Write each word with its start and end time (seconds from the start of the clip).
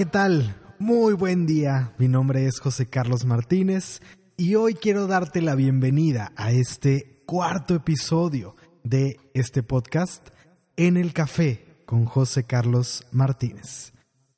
¿qué 0.00 0.06
tal? 0.06 0.56
Muy 0.78 1.12
buen 1.12 1.44
día. 1.44 1.92
Mi 1.98 2.08
nombre 2.08 2.46
es 2.46 2.58
José 2.58 2.86
Carlos 2.86 3.26
Martínez 3.26 4.00
y 4.38 4.54
hoy 4.54 4.72
quiero 4.72 5.06
darte 5.06 5.42
la 5.42 5.54
bienvenida 5.54 6.32
a 6.36 6.52
este 6.52 7.22
cuarto 7.26 7.74
episodio 7.74 8.56
de 8.82 9.18
este 9.34 9.62
podcast 9.62 10.30
En 10.78 10.96
el 10.96 11.12
Café 11.12 11.82
con 11.84 12.06
José 12.06 12.44
Carlos 12.44 13.06
Martínez. 13.12 13.92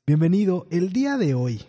Bienvenido. 0.05 0.67
El 0.69 0.91
día 0.91 1.15
de 1.15 1.33
hoy, 1.33 1.63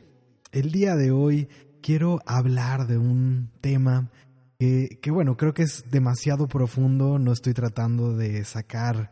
el 0.50 0.72
día 0.72 0.96
de 0.96 1.12
hoy 1.12 1.46
quiero 1.80 2.20
hablar 2.26 2.88
de 2.88 2.98
un 2.98 3.52
tema 3.60 4.10
que, 4.58 5.10
bueno, 5.12 5.36
creo 5.36 5.54
que 5.54 5.62
es 5.62 5.84
demasiado 5.92 6.48
profundo. 6.48 7.20
No 7.20 7.32
estoy 7.32 7.54
tratando 7.54 8.16
de 8.16 8.44
sacar 8.44 9.10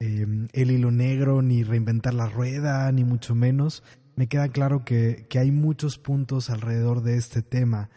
em, 0.00 0.48
el 0.52 0.70
hilo 0.70 0.90
negro 0.90 1.40
ni 1.40 1.62
reinventar 1.62 2.12
la 2.12 2.28
rueda, 2.28 2.92
ni 2.92 3.04
mucho 3.04 3.34
menos. 3.34 3.82
Me 4.18 4.26
queda 4.26 4.48
claro 4.48 4.84
que, 4.84 5.26
que 5.28 5.38
hay 5.38 5.52
muchos 5.52 5.96
puntos 5.96 6.50
alrededor 6.50 7.02
de 7.02 7.16
este 7.16 7.40
tema 7.40 7.88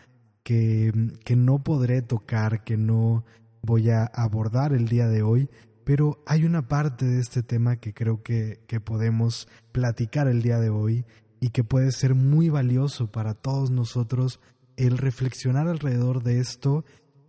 que, 0.43 0.93
que 1.25 1.35
no 1.35 1.63
podré 1.63 2.03
tocar, 2.03 2.63
que 2.63 2.77
no 2.77 3.25
voy 3.63 3.89
a 3.89 4.03
abordar 4.05 4.71
el 4.71 4.87
día 4.87 5.07
de 5.07 5.23
hoy, 5.23 5.49
pero 5.83 6.21
hay 6.27 6.45
una 6.45 6.67
parte 6.67 7.05
de 7.05 7.19
este 7.19 7.41
tema 7.41 7.77
que 7.77 7.95
creo 7.95 8.21
que, 8.21 8.59
que 8.67 8.79
podemos 8.79 9.47
platicar 9.71 10.27
el 10.27 10.43
día 10.43 10.59
de 10.59 10.69
hoy 10.69 11.05
y 11.39 11.49
que 11.49 11.63
puede 11.63 11.91
ser 11.91 12.13
muy 12.13 12.49
valioso 12.49 13.11
para 13.11 13.33
todos 13.33 13.71
nosotros 13.71 14.39
el 14.77 14.99
reflexionar 14.99 15.67
alrededor 15.67 16.21
de 16.21 16.37
esto 16.37 16.85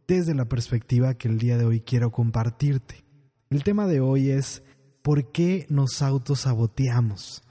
desde 0.07 0.35
la 0.35 0.51
perspectiva 0.51 1.15
que 1.15 1.29
el 1.29 1.39
día 1.39 1.57
de 1.57 1.65
hoy 1.65 1.81
quiero 1.81 2.13
compartirte. 2.13 3.07
El 3.49 3.65
tema 3.65 3.87
de 3.87 4.03
hoy 4.03 4.29
es 4.29 4.63
¿por 5.01 5.33
qué 5.33 5.65
nos 5.71 6.03
autosaboteamos? 6.03 7.43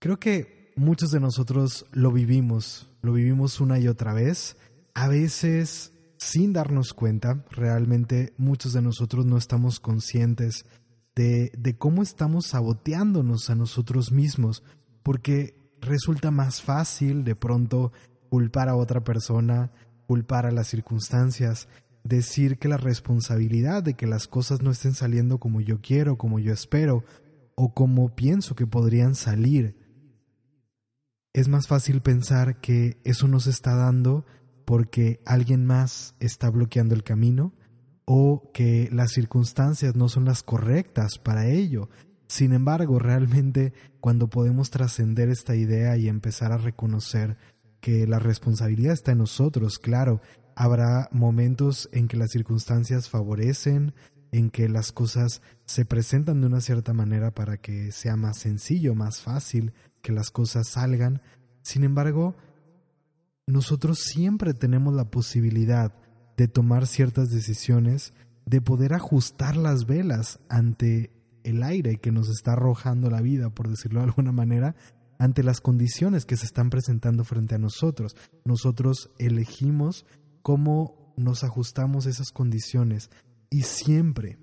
Creo 0.00 0.18
que 0.18 0.63
muchos 0.76 1.10
de 1.10 1.20
nosotros 1.20 1.86
lo 1.92 2.12
vivimos, 2.12 2.90
lo 3.02 3.12
vivimos 3.12 3.60
una 3.60 3.78
y 3.78 3.88
otra 3.88 4.12
vez, 4.12 4.56
a 4.94 5.08
veces 5.08 5.92
sin 6.16 6.52
darnos 6.52 6.94
cuenta, 6.94 7.44
realmente 7.50 8.32
muchos 8.38 8.72
de 8.72 8.82
nosotros 8.82 9.26
no 9.26 9.36
estamos 9.36 9.80
conscientes 9.80 10.64
de, 11.14 11.52
de 11.56 11.76
cómo 11.76 12.02
estamos 12.02 12.46
saboteándonos 12.46 13.50
a 13.50 13.54
nosotros 13.54 14.10
mismos, 14.10 14.62
porque 15.02 15.54
resulta 15.80 16.30
más 16.30 16.62
fácil 16.62 17.24
de 17.24 17.36
pronto 17.36 17.92
culpar 18.30 18.68
a 18.68 18.76
otra 18.76 19.04
persona, 19.04 19.70
culpar 20.06 20.46
a 20.46 20.50
las 20.50 20.68
circunstancias, 20.68 21.68
decir 22.04 22.58
que 22.58 22.68
la 22.68 22.76
responsabilidad 22.76 23.82
de 23.82 23.94
que 23.94 24.06
las 24.06 24.28
cosas 24.28 24.62
no 24.62 24.70
estén 24.70 24.94
saliendo 24.94 25.38
como 25.38 25.60
yo 25.60 25.80
quiero, 25.80 26.18
como 26.18 26.38
yo 26.38 26.52
espero, 26.52 27.04
o 27.54 27.72
como 27.72 28.14
pienso 28.14 28.54
que 28.54 28.66
podrían 28.66 29.14
salir. 29.14 29.76
Es 31.34 31.48
más 31.48 31.66
fácil 31.66 32.00
pensar 32.00 32.60
que 32.60 32.96
eso 33.02 33.26
nos 33.26 33.48
está 33.48 33.74
dando 33.74 34.24
porque 34.64 35.20
alguien 35.26 35.66
más 35.66 36.14
está 36.20 36.48
bloqueando 36.48 36.94
el 36.94 37.02
camino 37.02 37.52
o 38.04 38.52
que 38.54 38.88
las 38.92 39.10
circunstancias 39.10 39.96
no 39.96 40.08
son 40.08 40.26
las 40.26 40.44
correctas 40.44 41.18
para 41.18 41.48
ello. 41.48 41.88
Sin 42.28 42.52
embargo, 42.52 43.00
realmente 43.00 43.72
cuando 43.98 44.30
podemos 44.30 44.70
trascender 44.70 45.28
esta 45.28 45.56
idea 45.56 45.96
y 45.96 46.06
empezar 46.06 46.52
a 46.52 46.56
reconocer 46.56 47.36
que 47.80 48.06
la 48.06 48.20
responsabilidad 48.20 48.92
está 48.92 49.10
en 49.10 49.18
nosotros, 49.18 49.80
claro, 49.80 50.20
habrá 50.54 51.08
momentos 51.10 51.88
en 51.90 52.06
que 52.06 52.16
las 52.16 52.30
circunstancias 52.30 53.10
favorecen, 53.10 53.92
en 54.30 54.50
que 54.50 54.68
las 54.68 54.92
cosas 54.92 55.42
se 55.64 55.84
presentan 55.84 56.40
de 56.40 56.46
una 56.46 56.60
cierta 56.60 56.92
manera 56.92 57.32
para 57.32 57.56
que 57.56 57.90
sea 57.90 58.14
más 58.14 58.38
sencillo, 58.38 58.94
más 58.94 59.20
fácil 59.20 59.72
que 60.04 60.12
las 60.12 60.30
cosas 60.30 60.68
salgan. 60.68 61.22
Sin 61.62 61.82
embargo, 61.82 62.36
nosotros 63.46 63.98
siempre 63.98 64.52
tenemos 64.54 64.94
la 64.94 65.10
posibilidad 65.10 65.94
de 66.36 66.46
tomar 66.46 66.86
ciertas 66.86 67.30
decisiones, 67.30 68.12
de 68.44 68.60
poder 68.60 68.92
ajustar 68.92 69.56
las 69.56 69.86
velas 69.86 70.38
ante 70.48 71.10
el 71.42 71.62
aire 71.62 71.96
que 71.96 72.12
nos 72.12 72.28
está 72.28 72.52
arrojando 72.52 73.10
la 73.10 73.22
vida, 73.22 73.50
por 73.50 73.68
decirlo 73.68 74.00
de 74.00 74.06
alguna 74.06 74.30
manera, 74.30 74.76
ante 75.18 75.42
las 75.42 75.60
condiciones 75.60 76.26
que 76.26 76.36
se 76.36 76.44
están 76.46 76.68
presentando 76.68 77.24
frente 77.24 77.54
a 77.54 77.58
nosotros. 77.58 78.14
Nosotros 78.44 79.10
elegimos 79.18 80.04
cómo 80.42 81.14
nos 81.16 81.44
ajustamos 81.44 82.06
a 82.06 82.10
esas 82.10 82.30
condiciones 82.30 83.10
y 83.48 83.62
siempre, 83.62 84.38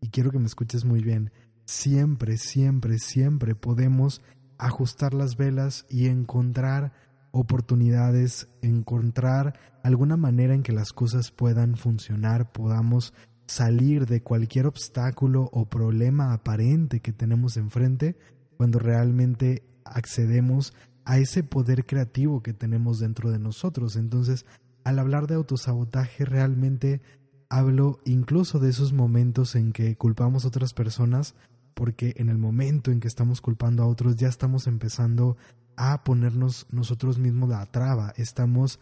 y 0.00 0.10
quiero 0.10 0.30
que 0.30 0.38
me 0.38 0.46
escuches 0.46 0.84
muy 0.84 1.02
bien, 1.02 1.30
siempre, 1.64 2.36
siempre, 2.36 2.98
siempre 2.98 3.54
podemos 3.54 4.20
ajustar 4.58 5.14
las 5.14 5.36
velas 5.36 5.86
y 5.88 6.06
encontrar 6.06 6.92
oportunidades, 7.30 8.48
encontrar 8.62 9.58
alguna 9.82 10.16
manera 10.16 10.54
en 10.54 10.62
que 10.62 10.72
las 10.72 10.92
cosas 10.92 11.30
puedan 11.30 11.76
funcionar, 11.76 12.52
podamos 12.52 13.12
salir 13.46 14.06
de 14.06 14.22
cualquier 14.22 14.66
obstáculo 14.66 15.48
o 15.52 15.66
problema 15.66 16.32
aparente 16.32 17.00
que 17.00 17.12
tenemos 17.12 17.56
enfrente 17.56 18.16
cuando 18.56 18.78
realmente 18.78 19.62
accedemos 19.84 20.74
a 21.04 21.18
ese 21.18 21.44
poder 21.44 21.86
creativo 21.86 22.42
que 22.42 22.52
tenemos 22.52 22.98
dentro 22.98 23.30
de 23.30 23.38
nosotros. 23.38 23.96
Entonces, 23.96 24.44
al 24.82 24.98
hablar 24.98 25.26
de 25.26 25.36
autosabotaje, 25.36 26.24
realmente 26.24 27.00
hablo 27.48 28.00
incluso 28.04 28.58
de 28.58 28.70
esos 28.70 28.92
momentos 28.92 29.54
en 29.54 29.72
que 29.72 29.96
culpamos 29.96 30.44
a 30.44 30.48
otras 30.48 30.72
personas, 30.74 31.36
porque 31.76 32.14
en 32.16 32.30
el 32.30 32.38
momento 32.38 32.90
en 32.90 33.00
que 33.00 33.06
estamos 33.06 33.42
culpando 33.42 33.82
a 33.82 33.86
otros 33.86 34.16
ya 34.16 34.28
estamos 34.28 34.66
empezando 34.66 35.36
a 35.76 36.04
ponernos 36.04 36.66
nosotros 36.70 37.18
mismos 37.18 37.50
la 37.50 37.66
traba, 37.66 38.14
estamos 38.16 38.80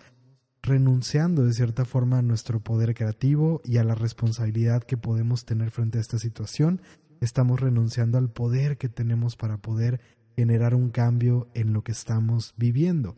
renunciando 0.62 1.44
de 1.44 1.53
cierta 1.53 1.84
forma 1.84 2.19
a 2.19 2.22
nuestro 2.22 2.60
poder 2.60 2.94
creativo 2.94 3.60
y 3.65 3.78
a 3.78 3.84
la 3.84 3.97
responsabilidad 3.97 4.84
que 4.84 4.97
podemos 4.97 5.44
tener 5.44 5.72
frente 5.72 5.99
a 5.99 6.03
esta 6.03 6.21
situación, 6.21 6.83
estamos 7.21 7.60
renunciando 7.60 8.16
al 8.16 8.31
poder 8.31 8.78
que 8.78 8.88
tenemos 8.88 9.34
para 9.34 9.59
poder 9.59 10.00
generar 10.37 10.77
un 10.77 10.91
cambio 10.91 11.49
en 11.53 11.72
lo 11.72 11.83
que 11.83 11.93
estamos 11.93 12.54
viviendo. 12.56 13.16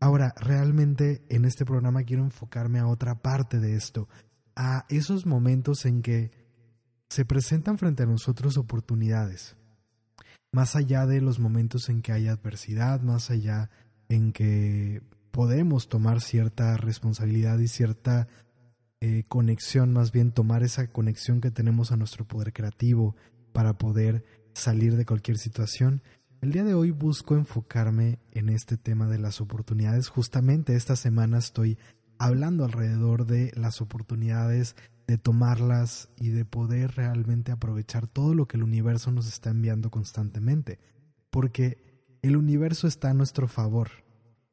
Ahora, 0.00 0.34
realmente 0.40 1.24
en 1.28 1.44
este 1.44 1.64
programa 1.64 2.02
quiero 2.02 2.24
enfocarme 2.24 2.80
a 2.80 2.88
otra 2.88 3.22
parte 3.22 3.60
de 3.60 3.76
esto, 3.76 4.08
a 4.56 4.86
esos 4.88 5.24
momentos 5.24 5.86
en 5.86 6.02
que 6.02 6.43
se 7.14 7.24
presentan 7.24 7.78
frente 7.78 8.02
a 8.02 8.06
nosotros 8.06 8.56
oportunidades, 8.56 9.54
más 10.50 10.74
allá 10.74 11.06
de 11.06 11.20
los 11.20 11.38
momentos 11.38 11.88
en 11.88 12.02
que 12.02 12.10
hay 12.10 12.26
adversidad, 12.26 13.02
más 13.02 13.30
allá 13.30 13.70
en 14.08 14.32
que 14.32 15.00
podemos 15.30 15.88
tomar 15.88 16.20
cierta 16.20 16.76
responsabilidad 16.76 17.60
y 17.60 17.68
cierta 17.68 18.26
eh, 19.00 19.22
conexión, 19.28 19.92
más 19.92 20.10
bien 20.10 20.32
tomar 20.32 20.64
esa 20.64 20.88
conexión 20.88 21.40
que 21.40 21.52
tenemos 21.52 21.92
a 21.92 21.96
nuestro 21.96 22.26
poder 22.26 22.52
creativo 22.52 23.14
para 23.52 23.78
poder 23.78 24.24
salir 24.52 24.96
de 24.96 25.06
cualquier 25.06 25.38
situación. 25.38 26.02
El 26.40 26.50
día 26.50 26.64
de 26.64 26.74
hoy 26.74 26.90
busco 26.90 27.36
enfocarme 27.36 28.18
en 28.32 28.48
este 28.48 28.76
tema 28.76 29.06
de 29.06 29.18
las 29.18 29.40
oportunidades. 29.40 30.08
Justamente 30.08 30.74
esta 30.74 30.96
semana 30.96 31.38
estoy 31.38 31.78
hablando 32.18 32.64
alrededor 32.64 33.24
de 33.24 33.52
las 33.54 33.80
oportunidades, 33.80 34.74
de 35.06 35.18
tomarlas 35.18 36.08
y 36.16 36.30
de 36.30 36.44
poder 36.44 36.92
realmente 36.96 37.52
aprovechar 37.52 38.06
todo 38.06 38.34
lo 38.34 38.46
que 38.46 38.56
el 38.56 38.62
universo 38.62 39.10
nos 39.10 39.26
está 39.28 39.50
enviando 39.50 39.90
constantemente. 39.90 40.78
Porque 41.30 42.18
el 42.22 42.36
universo 42.36 42.86
está 42.86 43.10
a 43.10 43.14
nuestro 43.14 43.48
favor. 43.48 43.90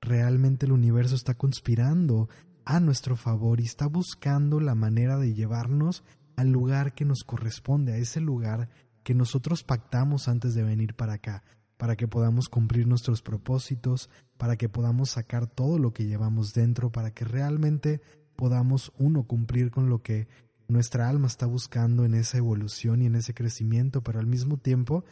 Realmente 0.01 0.65
el 0.65 0.71
universo 0.71 1.15
está 1.15 1.35
conspirando 1.35 2.27
a 2.65 2.79
nuestro 2.79 3.15
favor 3.15 3.59
y 3.59 3.63
está 3.63 3.87
buscando 3.87 4.59
la 4.59 4.75
manera 4.75 5.17
de 5.17 5.33
llevarnos 5.33 6.03
al 6.35 6.51
lugar 6.51 6.93
que 6.93 7.05
nos 7.05 7.23
corresponde, 7.23 7.93
a 7.93 7.97
ese 7.97 8.19
lugar 8.19 8.69
que 9.03 9.13
nosotros 9.13 9.63
pactamos 9.63 10.27
antes 10.27 10.53
de 10.53 10.63
venir 10.63 10.95
para 10.95 11.13
acá, 11.13 11.43
para 11.77 11.95
que 11.95 12.07
podamos 12.07 12.49
cumplir 12.49 12.87
nuestros 12.87 13.21
propósitos, 13.21 14.09
para 14.37 14.55
que 14.55 14.69
podamos 14.69 15.11
sacar 15.11 15.47
todo 15.47 15.79
lo 15.79 15.93
que 15.93 16.05
llevamos 16.05 16.53
dentro, 16.53 16.91
para 16.91 17.11
que 17.11 17.25
realmente 17.25 18.01
podamos, 18.35 18.91
uno, 18.97 19.23
cumplir 19.23 19.71
con 19.71 19.89
lo 19.89 20.01
que 20.01 20.27
nuestra 20.67 21.09
alma 21.09 21.27
está 21.27 21.45
buscando 21.45 22.05
en 22.05 22.13
esa 22.13 22.37
evolución 22.37 23.01
y 23.01 23.05
en 23.05 23.15
ese 23.15 23.33
crecimiento, 23.33 24.01
pero 24.01 24.19
al 24.19 24.27
mismo 24.27 24.57
tiempo 24.57 25.03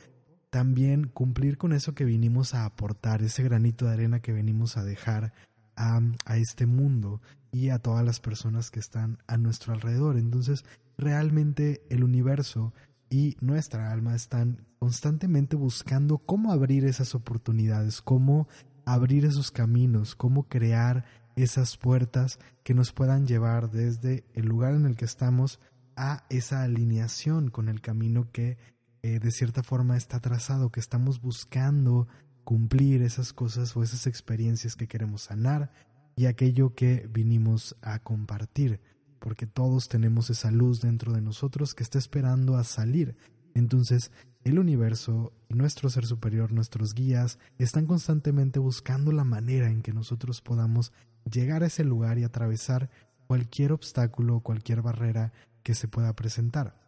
también 0.50 1.07
cumplir 1.07 1.57
con 1.57 1.74
eso 1.74 1.94
que 1.94 2.06
vinimos 2.06 2.54
a 2.54 2.66
aportar, 2.66 3.21
ese 3.21 3.44
granito 3.44 3.86
de 3.86 3.94
arena 3.94 4.19
que 4.19 4.31
venimos 4.31 4.77
a 4.77 4.83
dejar 4.83 5.33
a, 5.75 6.01
a, 6.25 6.38
este 6.38 6.66
mundo 6.66 7.21
y 7.51 7.69
a 7.69 7.80
todas 7.80 8.04
las 8.04 8.19
personas 8.19 8.71
que 8.71 8.80
están 8.80 9.19
a 9.27 9.38
nuestro 9.38 9.74
alrededor. 9.74 10.18
Entonces, 10.18 10.65
realmente 10.98 11.83
el 11.89 12.04
universo 12.04 12.74
y 13.10 13.38
nuestra 13.42 13.92
alma 13.92 14.15
están 14.15 14.65
constantemente 14.80 15.56
buscando 15.56 16.18
cómo 16.19 16.51
abrir 16.51 16.86
esas 16.86 17.15
oportunidades, 17.15 18.01
cómo 18.01 18.48
abrir 18.86 19.25
esos 19.25 19.51
caminos, 19.51 20.15
cómo 20.15 20.48
crear 20.48 21.06
esas 21.44 21.77
puertas 21.77 22.39
que 22.63 22.74
nos 22.74 22.91
puedan 22.91 23.27
llevar 23.27 23.71
desde 23.71 24.24
el 24.33 24.45
lugar 24.45 24.74
en 24.74 24.86
el 24.86 24.95
que 24.95 25.06
estamos 25.06 25.59
a 25.95 26.24
esa 26.30 26.63
alineación 26.63 27.50
con 27.50 27.69
el 27.69 27.81
camino 27.81 28.31
que 28.31 28.57
eh, 29.01 29.19
de 29.19 29.31
cierta 29.31 29.63
forma 29.63 29.97
está 29.97 30.19
trazado, 30.19 30.71
que 30.71 30.80
estamos 30.80 31.21
buscando 31.21 32.07
cumplir 32.44 33.01
esas 33.01 33.31
cosas 33.31 33.75
o 33.77 33.83
esas 33.83 34.07
experiencias 34.07 34.75
que 34.75 34.88
queremos 34.88 35.24
sanar 35.24 35.71
y 36.15 36.25
aquello 36.25 36.74
que 36.75 37.07
vinimos 37.09 37.77
a 37.81 38.00
compartir, 38.00 38.81
porque 39.19 39.45
todos 39.45 39.88
tenemos 39.88 40.30
esa 40.30 40.51
luz 40.51 40.81
dentro 40.81 41.13
de 41.13 41.21
nosotros 41.21 41.74
que 41.74 41.83
está 41.83 41.97
esperando 41.97 42.57
a 42.57 42.63
salir. 42.63 43.15
Entonces, 43.53 44.12
el 44.44 44.59
universo 44.59 45.33
y 45.50 45.56
nuestro 45.56 45.89
ser 45.89 46.06
superior, 46.06 46.51
nuestros 46.51 46.94
guías, 46.94 47.39
están 47.57 47.86
constantemente 47.86 48.59
buscando 48.59 49.12
la 49.12 49.24
manera 49.24 49.69
en 49.69 49.81
que 49.81 49.94
nosotros 49.94 50.41
podamos 50.41 50.91
llegar 51.30 51.63
a 51.63 51.68
ese 51.68 51.83
lugar 51.83 52.18
y 52.18 52.24
atravesar 52.24 52.89
cualquier 53.27 53.71
obstáculo 53.71 54.38
o 54.38 54.39
cualquier 54.41 54.81
barrera 54.81 55.33
que 55.63 55.75
se 55.75 55.88
pueda 55.88 56.13
presentar. 56.13 56.80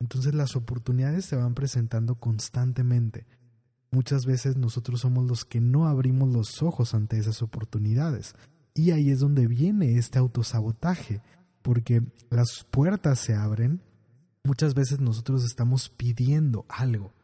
Entonces 0.00 0.34
las 0.34 0.56
oportunidades 0.56 1.24
se 1.24 1.36
van 1.36 1.54
presentando 1.54 2.16
constantemente. 2.16 3.26
Muchas 3.90 4.26
veces 4.26 4.56
nosotros 4.56 5.00
somos 5.00 5.24
los 5.24 5.44
que 5.44 5.60
no 5.60 5.86
abrimos 5.86 6.32
los 6.32 6.62
ojos 6.62 6.94
ante 6.94 7.16
esas 7.16 7.42
oportunidades. 7.42 8.34
Y 8.74 8.90
ahí 8.90 9.10
es 9.10 9.20
donde 9.20 9.46
viene 9.46 9.96
este 9.96 10.18
autosabotaje, 10.18 11.22
porque 11.62 12.02
las 12.28 12.66
puertas 12.70 13.20
se 13.20 13.34
abren. 13.34 13.80
Muchas 14.46 14.74
veces 14.74 15.00
nosotros 15.00 15.42
estamos 15.42 15.88
pidiendo 15.88 16.66
algo. 16.68 17.14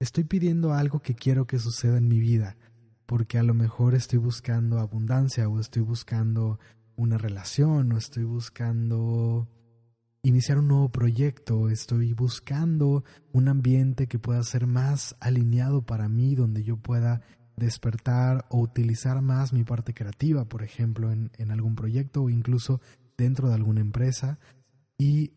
Estoy 0.00 0.24
pidiendo 0.24 0.72
algo 0.72 1.00
que 1.00 1.14
quiero 1.14 1.46
que 1.46 1.58
suceda 1.58 1.98
en 1.98 2.08
mi 2.08 2.20
vida, 2.20 2.56
porque 3.04 3.38
a 3.38 3.42
lo 3.42 3.52
mejor 3.52 3.94
estoy 3.94 4.18
buscando 4.18 4.78
abundancia 4.78 5.46
o 5.46 5.60
estoy 5.60 5.82
buscando 5.82 6.58
una 6.96 7.18
relación 7.18 7.92
o 7.92 7.98
estoy 7.98 8.24
buscando 8.24 9.46
iniciar 10.22 10.56
un 10.56 10.68
nuevo 10.68 10.88
proyecto, 10.88 11.68
estoy 11.68 12.14
buscando 12.14 13.04
un 13.32 13.48
ambiente 13.48 14.06
que 14.06 14.18
pueda 14.18 14.42
ser 14.42 14.66
más 14.66 15.16
alineado 15.20 15.82
para 15.82 16.08
mí, 16.08 16.34
donde 16.34 16.64
yo 16.64 16.78
pueda 16.78 17.20
despertar 17.56 18.46
o 18.48 18.60
utilizar 18.60 19.20
más 19.20 19.52
mi 19.52 19.64
parte 19.64 19.92
creativa, 19.92 20.46
por 20.46 20.62
ejemplo, 20.62 21.12
en, 21.12 21.30
en 21.36 21.50
algún 21.50 21.74
proyecto 21.74 22.22
o 22.22 22.30
incluso 22.30 22.80
dentro 23.18 23.48
de 23.48 23.54
alguna 23.54 23.82
empresa. 23.82 24.38
Y 24.96 25.34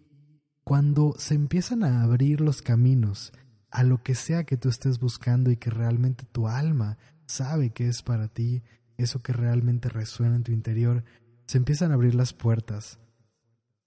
cuando 0.67 1.15
se 1.17 1.33
empiezan 1.33 1.85
a 1.85 2.03
abrir 2.03 2.41
los 2.41 2.61
caminos 2.61 3.31
a 3.71 3.83
lo 3.83 4.03
que 4.03 4.15
sea 4.15 4.43
que 4.43 4.57
tú 4.57 4.67
estés 4.67 4.99
buscando 4.99 5.49
y 5.49 5.55
que 5.55 5.69
realmente 5.69 6.25
tu 6.29 6.49
alma 6.49 6.97
sabe 7.25 7.69
que 7.69 7.87
es 7.87 8.01
para 8.01 8.27
ti, 8.27 8.63
eso 8.97 9.21
que 9.21 9.31
realmente 9.31 9.87
resuena 9.87 10.35
en 10.35 10.43
tu 10.43 10.51
interior, 10.51 11.05
se 11.45 11.57
empiezan 11.57 11.91
a 11.91 11.93
abrir 11.93 12.15
las 12.15 12.33
puertas 12.33 12.99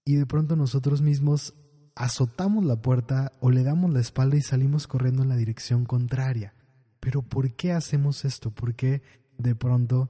y 0.05 0.15
de 0.15 0.25
pronto 0.25 0.55
nosotros 0.55 1.03
mismos 1.03 1.53
azotamos 1.93 2.65
la 2.65 2.81
puerta 2.81 3.31
o 3.41 3.51
le 3.51 3.61
damos 3.61 3.93
la 3.93 3.99
espalda 3.99 4.37
y 4.37 4.41
salimos 4.41 4.87
corriendo 4.87 5.21
en 5.21 5.29
la 5.29 5.35
dirección 5.35 5.85
contraria. 5.85 6.55
Pero 6.99 7.21
¿por 7.21 7.53
qué 7.53 7.73
hacemos 7.73 8.25
esto? 8.25 8.49
¿Por 8.49 8.73
qué 8.73 9.03
de 9.37 9.53
pronto 9.53 10.09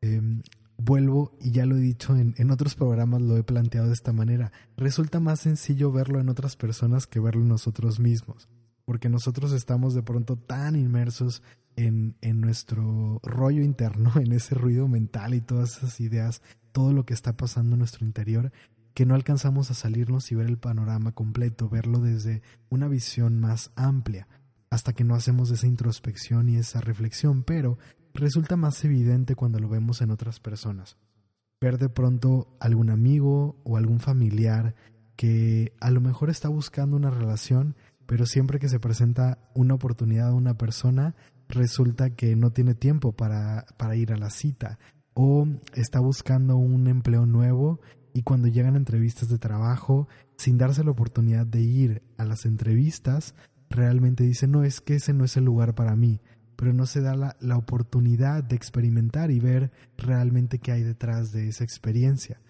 em, 0.00 0.42
vuelvo 0.78 1.36
y 1.40 1.50
ya 1.50 1.66
lo 1.66 1.76
he 1.76 1.80
dicho 1.80 2.16
en, 2.16 2.34
en, 2.38 2.50
otros 2.50 2.74
programas, 2.74 3.20
lo 3.20 3.36
he 3.36 3.42
planteado 3.42 3.88
de 3.88 3.92
esta 3.92 4.12
manera? 4.12 4.52
Resulta 4.76 5.20
más 5.20 5.40
sencillo 5.40 5.92
verlo 5.92 6.20
en 6.20 6.30
otras 6.30 6.56
personas 6.56 7.06
que 7.06 7.20
verlo 7.20 7.42
en 7.42 7.48
nosotros 7.48 8.00
mismos. 8.00 8.48
Porque 8.86 9.10
nosotros 9.10 9.52
estamos 9.52 9.94
de 9.94 10.02
pronto 10.02 10.36
tan 10.36 10.74
inmersos 10.74 11.42
en, 11.76 12.16
en 12.22 12.40
nuestro 12.40 13.20
rollo 13.22 13.62
interno, 13.62 14.12
en 14.20 14.32
ese 14.32 14.54
ruido 14.54 14.88
mental 14.88 15.34
y 15.34 15.40
todas 15.40 15.78
esas 15.78 16.00
ideas, 16.00 16.40
todo 16.72 16.92
lo 16.92 17.04
que 17.04 17.14
está 17.14 17.36
pasando 17.36 17.74
en 17.74 17.80
nuestro 17.80 18.06
interior, 18.06 18.52
que 18.94 19.06
no 19.06 19.14
alcanzamos 19.14 19.70
a 19.70 19.74
salirnos 19.74 20.32
y 20.32 20.34
ver 20.34 20.46
el 20.46 20.58
panorama 20.58 21.12
completo, 21.12 21.68
verlo 21.68 22.00
desde 22.00 22.42
una 22.68 22.88
visión 22.88 23.38
más 23.38 23.70
amplia, 23.76 24.26
hasta 24.70 24.92
que 24.92 25.04
no 25.04 25.14
hacemos 25.14 25.50
esa 25.50 25.66
introspección 25.66 26.48
y 26.48 26.56
esa 26.56 26.80
reflexión, 26.80 27.42
pero 27.42 27.78
resulta 28.14 28.56
más 28.56 28.84
evidente 28.84 29.34
cuando 29.34 29.58
lo 29.58 29.68
vemos 29.68 30.00
en 30.00 30.10
otras 30.10 30.40
personas. 30.40 30.96
Ver 31.60 31.78
de 31.78 31.88
pronto 31.88 32.56
algún 32.60 32.90
amigo 32.90 33.60
o 33.64 33.76
algún 33.76 34.00
familiar 34.00 34.74
que 35.16 35.72
a 35.80 35.90
lo 35.90 36.00
mejor 36.00 36.30
está 36.30 36.48
buscando 36.48 36.96
una 36.96 37.10
relación, 37.10 37.74
pero 38.06 38.26
siempre 38.26 38.58
que 38.58 38.68
se 38.68 38.78
presenta 38.78 39.38
una 39.54 39.74
oportunidad 39.74 40.28
a 40.28 40.34
una 40.34 40.56
persona, 40.56 41.16
resulta 41.48 42.10
que 42.10 42.36
no 42.36 42.50
tiene 42.50 42.74
tiempo 42.74 43.12
para, 43.12 43.66
para 43.76 43.96
ir 43.96 44.12
a 44.12 44.16
la 44.16 44.30
cita 44.30 44.78
o 45.14 45.48
está 45.74 45.98
buscando 45.98 46.56
un 46.56 46.86
empleo 46.86 47.26
nuevo 47.26 47.80
y 48.14 48.22
cuando 48.22 48.46
llegan 48.46 48.76
entrevistas 48.76 49.28
de 49.28 49.38
trabajo, 49.38 50.06
sin 50.36 50.58
darse 50.58 50.84
la 50.84 50.92
oportunidad 50.92 51.46
de 51.46 51.60
ir 51.60 52.02
a 52.16 52.24
las 52.24 52.46
entrevistas, 52.46 53.34
realmente 53.68 54.24
dicen, 54.24 54.52
no, 54.52 54.62
es 54.62 54.80
que 54.80 54.94
ese 54.94 55.12
no 55.12 55.24
es 55.24 55.36
el 55.36 55.44
lugar 55.44 55.74
para 55.74 55.96
mí, 55.96 56.20
pero 56.58 56.72
no 56.72 56.86
se 56.86 57.00
da 57.00 57.14
la, 57.14 57.36
la 57.38 57.56
oportunidad 57.56 58.42
de 58.42 58.56
experimentar 58.56 59.30
y 59.30 59.38
ver 59.38 59.70
realmente 59.96 60.58
qué 60.58 60.72
hay 60.72 60.82
detrás 60.82 61.30
de 61.30 61.48
esa 61.48 61.62
experiencia. 61.62 62.40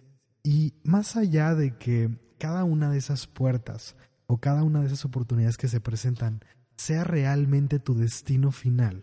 Y 0.43 0.72
más 0.82 1.14
allá 1.16 1.55
de 1.55 1.76
que 1.76 2.19
cada 2.38 2.64
una 2.64 2.90
de 2.90 2.96
esas 2.96 3.26
puertas 3.26 3.96
o 4.26 4.38
cada 4.38 4.62
una 4.62 4.81
de 4.81 4.87
esas 4.87 5.05
oportunidades 5.05 5.58
que 5.58 5.69
se 5.69 5.81
presentan 5.81 6.40
sea 6.75 7.05
realmente 7.05 7.81
tu 7.81 7.94
destino 7.94 8.50
final, 8.50 9.02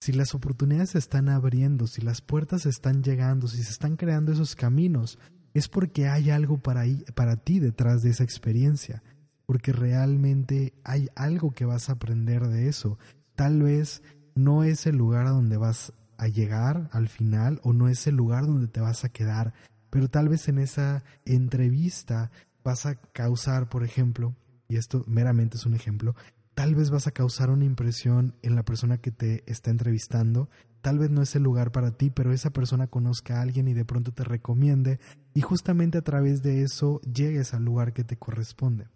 si 0.00 0.12
las 0.12 0.36
oportunidades 0.36 0.90
se 0.90 0.98
están 0.98 1.28
abriendo, 1.28 1.88
si 1.88 2.00
las 2.00 2.20
puertas 2.20 2.64
están 2.64 3.02
llegando, 3.02 3.48
si 3.48 3.64
se 3.64 3.72
están 3.72 3.96
creando 3.96 4.30
esos 4.30 4.54
caminos, 4.54 5.18
es 5.52 5.66
porque 5.66 6.06
hay 6.06 6.30
algo 6.30 6.58
para, 6.58 6.84
para 7.16 7.38
ti 7.38 7.58
detrás 7.58 8.02
de 8.02 8.10
esa 8.10 8.22
experiencia, 8.22 9.02
porque 9.46 9.72
realmente 9.72 10.74
hay 10.84 11.08
algo 11.16 11.50
que 11.50 11.64
vas 11.64 11.88
a 11.88 11.94
aprender 11.94 12.46
de 12.46 12.68
eso. 12.68 12.98
Tal 13.36 13.62
vez 13.62 14.02
no 14.34 14.64
es 14.64 14.86
el 14.86 14.96
lugar 14.96 15.26
a 15.26 15.30
donde 15.30 15.56
vas 15.56 15.92
a 16.18 16.26
llegar 16.26 16.88
al 16.92 17.08
final 17.08 17.60
o 17.62 17.72
no 17.72 17.88
es 17.88 18.06
el 18.06 18.16
lugar 18.16 18.46
donde 18.46 18.68
te 18.68 18.80
vas 18.80 19.04
a 19.04 19.08
quedar, 19.08 19.54
pero 19.90 20.08
tal 20.08 20.28
vez 20.28 20.48
en 20.48 20.58
esa 20.58 21.04
entrevista 21.24 22.30
vas 22.64 22.86
a 22.86 22.96
causar, 22.96 23.68
por 23.68 23.84
ejemplo, 23.84 24.34
y 24.68 24.76
esto 24.76 25.04
meramente 25.06 25.56
es 25.56 25.66
un 25.66 25.74
ejemplo, 25.74 26.16
tal 26.54 26.74
vez 26.74 26.90
vas 26.90 27.06
a 27.06 27.12
causar 27.12 27.50
una 27.50 27.64
impresión 27.64 28.34
en 28.42 28.56
la 28.56 28.64
persona 28.64 28.98
que 28.98 29.12
te 29.12 29.44
está 29.46 29.70
entrevistando 29.70 30.48
Tal 30.86 31.00
vez 31.00 31.10
no 31.10 31.20
es 31.20 31.34
el 31.34 31.42
lugar 31.42 31.72
para 31.72 31.90
ti, 31.90 32.10
pero 32.10 32.32
esa 32.32 32.50
persona 32.50 32.86
conozca 32.86 33.38
a 33.38 33.42
alguien 33.42 33.66
y 33.66 33.74
de 33.74 33.84
pronto 33.84 34.12
te 34.12 34.22
recomiende 34.22 35.00
y 35.34 35.40
justamente 35.40 35.98
a 35.98 36.02
través 36.02 36.44
de 36.44 36.62
eso 36.62 37.00
llegues 37.00 37.54
al 37.54 37.64
lugar 37.64 37.92
que 37.92 38.04
te 38.04 38.16
corresponde. 38.16 38.86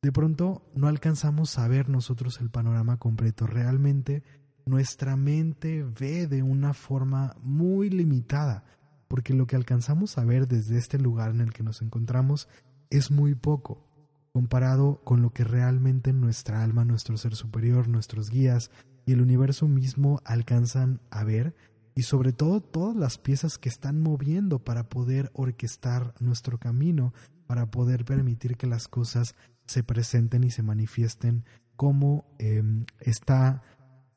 De 0.00 0.12
pronto 0.12 0.62
no 0.76 0.86
alcanzamos 0.86 1.58
a 1.58 1.66
ver 1.66 1.88
nosotros 1.88 2.40
el 2.40 2.50
panorama 2.50 2.98
completo. 2.98 3.46
Realmente 3.48 4.22
nuestra 4.64 5.16
mente 5.16 5.82
ve 5.82 6.28
de 6.28 6.44
una 6.44 6.72
forma 6.72 7.34
muy 7.42 7.90
limitada, 7.90 8.64
porque 9.08 9.34
lo 9.34 9.48
que 9.48 9.56
alcanzamos 9.56 10.16
a 10.16 10.24
ver 10.24 10.46
desde 10.46 10.78
este 10.78 10.98
lugar 10.98 11.30
en 11.30 11.40
el 11.40 11.52
que 11.52 11.64
nos 11.64 11.82
encontramos 11.82 12.48
es 12.90 13.10
muy 13.10 13.34
poco, 13.34 13.84
comparado 14.32 15.00
con 15.02 15.20
lo 15.20 15.30
que 15.30 15.42
realmente 15.42 16.12
nuestra 16.12 16.62
alma, 16.62 16.84
nuestro 16.84 17.16
ser 17.16 17.34
superior, 17.34 17.88
nuestros 17.88 18.30
guías, 18.30 18.70
y 19.04 19.12
el 19.12 19.20
universo 19.20 19.66
mismo 19.66 20.20
alcanzan 20.24 21.00
a 21.10 21.24
ver 21.24 21.56
y 21.98 22.02
sobre 22.02 22.32
todo 22.32 22.60
todas 22.60 22.94
las 22.94 23.18
piezas 23.18 23.58
que 23.58 23.68
están 23.68 24.00
moviendo 24.00 24.60
para 24.60 24.88
poder 24.88 25.32
orquestar 25.34 26.14
nuestro 26.20 26.56
camino, 26.56 27.12
para 27.48 27.72
poder 27.72 28.04
permitir 28.04 28.56
que 28.56 28.68
las 28.68 28.86
cosas 28.86 29.34
se 29.66 29.82
presenten 29.82 30.44
y 30.44 30.52
se 30.52 30.62
manifiesten 30.62 31.44
como 31.74 32.24
em, 32.38 32.84
está 33.00 33.64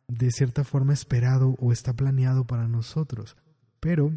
de 0.07 0.29
cierta 0.29 0.63
forma 0.63 0.93
esperado 0.93 1.55
o 1.57 1.71
está 1.71 1.93
planeado 1.93 2.45
para 2.45 2.67
nosotros. 2.67 3.35
Pero 3.79 4.13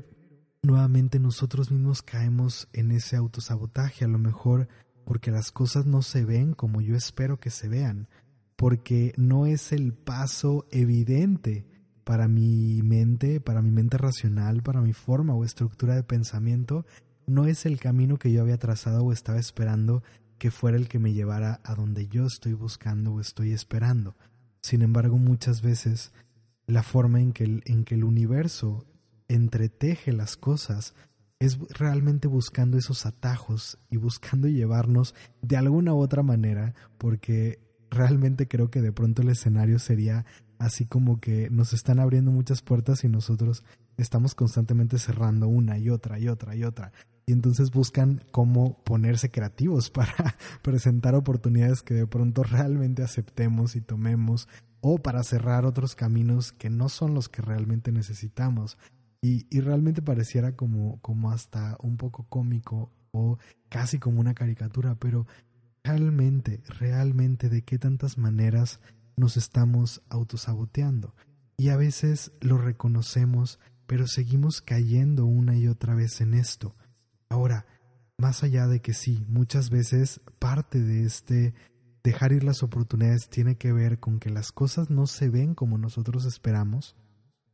nuevamente 0.61 1.19
nosotros 1.19 1.71
mismos 1.71 2.03
caemos 2.03 2.69
en 2.75 2.91
ese 2.91 3.17
autosabotaje, 3.17 4.05
a 4.05 4.09
lo 4.09 4.19
mejor 4.19 4.69
porque 5.07 5.31
las 5.31 5.51
cosas 5.51 5.87
no 5.87 6.03
se 6.03 6.27
ven 6.27 6.53
como 6.53 6.83
yo 6.83 6.97
espero 6.97 7.41
que 7.41 7.49
se 7.49 7.69
vean, 7.69 8.09
porque 8.57 9.15
no 9.17 9.47
es 9.47 9.73
el 9.73 9.95
paso 9.95 10.67
evidente 10.71 11.65
para 12.05 12.29
mi 12.29 12.83
mente, 12.83 13.41
para 13.41 13.63
mi 13.63 13.71
mente 13.71 13.99
racional, 13.99 14.63
para 14.63 14.81
mi 14.81 14.93
forma 14.93 15.35
o 15.35 15.45
estructura 15.45 15.95
de 15.95 16.03
pensamiento, 16.03 16.87
no 17.27 17.47
es 17.47 17.67
el 17.67 17.81
camino 17.81 18.19
que 18.19 18.31
yo 18.31 18.43
había 18.43 18.59
trazado 18.59 19.03
o 19.05 19.13
estaba 19.13 19.39
esperando 19.39 20.03
que 20.39 20.51
fuera 20.51 20.77
el 20.77 20.89
que 20.89 20.99
me 20.99 21.13
llevara 21.13 21.61
a 21.65 21.75
donde 21.75 22.07
yo 22.09 22.27
estoy 22.27 22.53
buscando 22.53 23.15
o 23.15 23.21
estoy 23.21 23.53
esperando. 23.53 24.15
Sin 24.61 24.83
embargo, 24.83 25.17
muchas 25.17 25.63
veces 25.63 26.13
la 26.67 26.83
forma 26.83 27.21
en 27.21 27.33
que 27.33 27.45
el, 27.45 27.63
en 27.67 27.85
que 27.85 27.95
el 27.95 28.05
universo 28.05 28.87
entreteje 29.29 30.13
las 30.13 30.37
cosas 30.37 30.95
es 31.39 31.59
realmente 31.71 32.29
buscando 32.29 32.79
esos 32.79 33.07
atajos 33.07 33.79
y 33.91 33.97
buscando 33.97 34.49
llevarnos 34.49 35.15
de 35.43 35.57
alguna 35.57 35.95
u 35.95 35.99
otra 35.99 36.23
manera, 36.23 36.75
porque 36.99 37.61
realmente 37.91 38.49
creo 38.49 38.71
que 38.71 38.81
de 38.81 38.93
pronto 38.93 39.23
el 39.23 39.29
escenario 39.29 39.79
sería 39.79 40.25
así 40.59 40.87
como 40.87 41.21
que 41.21 41.51
nos 41.51 41.73
están 41.73 41.99
abriendo 41.99 42.31
muchas 42.31 42.63
puertas 42.63 43.05
y 43.05 43.09
nosotros 43.09 43.65
estamos 43.97 44.35
constantemente 44.35 44.99
cerrando 44.99 45.49
una 45.49 45.79
y 45.79 45.91
otra 45.91 46.19
y 46.19 46.29
otra 46.29 46.57
y 46.57 46.65
otra. 46.65 46.93
Y 47.27 47.33
entonces 47.33 47.71
buscan 47.71 48.23
cómo 48.33 48.83
ponerse 48.85 49.31
creativos 49.31 49.91
para 49.91 50.37
presentar 50.63 51.15
oportunidades 51.15 51.83
que 51.83 51.95
de 51.95 52.07
pronto 52.07 52.43
realmente 52.43 53.03
aceptemos 53.03 53.77
y 53.77 53.81
tomemos 53.81 54.49
o 54.81 54.99
para 54.99 55.23
cerrar 55.23 55.65
otros 55.65 55.95
caminos 55.95 56.53
que 56.53 56.69
no 56.69 56.89
son 56.89 57.15
los 57.15 57.29
que 57.29 57.41
realmente 57.41 57.93
necesitamos. 57.93 58.77
Y, 59.23 59.47
y 59.49 59.61
realmente 59.61 60.03
pareciera 60.03 60.55
como, 60.55 61.01
como 61.01 61.31
hasta 61.31 61.79
un 61.81 61.97
poco 61.97 62.27
cómico 62.29 62.93
o 63.11 63.39
casi 63.71 63.99
como 63.99 64.21
una 64.21 64.35
caricatura, 64.35 64.97
pero 64.97 65.27
realmente, 65.83 66.63
realmente 66.79 67.49
de 67.49 67.63
qué 67.63 67.79
tantas 67.79 68.19
maneras 68.19 68.81
nos 69.17 69.37
estamos 69.37 70.03
autosaboteando. 70.09 71.15
Y 71.57 71.69
a 71.69 71.77
veces 71.77 72.33
lo 72.41 72.59
reconocemos, 72.59 73.61
pero 73.87 74.07
seguimos 74.07 74.61
cayendo 74.61 75.27
una 75.27 75.57
y 75.57 75.69
otra 75.69 75.95
vez 75.95 76.21
en 76.21 76.35
esto. 76.35 76.75
Ahora, 77.29 77.67
más 78.19 78.43
allá 78.43 78.67
de 78.67 78.81
que 78.81 78.95
sí, 78.95 79.25
muchas 79.29 79.71
veces 79.71 80.21
parte 80.39 80.81
de 80.81 81.05
este 81.05 81.55
dejar 82.03 82.33
ir 82.33 82.45
las 82.45 82.63
oportunidades 82.63 83.29
tiene 83.29 83.57
que 83.57 83.73
ver 83.73 83.99
con 83.99 84.21
que 84.21 84.31
las 84.31 84.53
cosas 84.53 84.91
no 84.91 85.07
se 85.07 85.31
ven 85.31 85.55
como 85.55 85.79
nosotros 85.79 86.27
esperamos, 86.27 86.97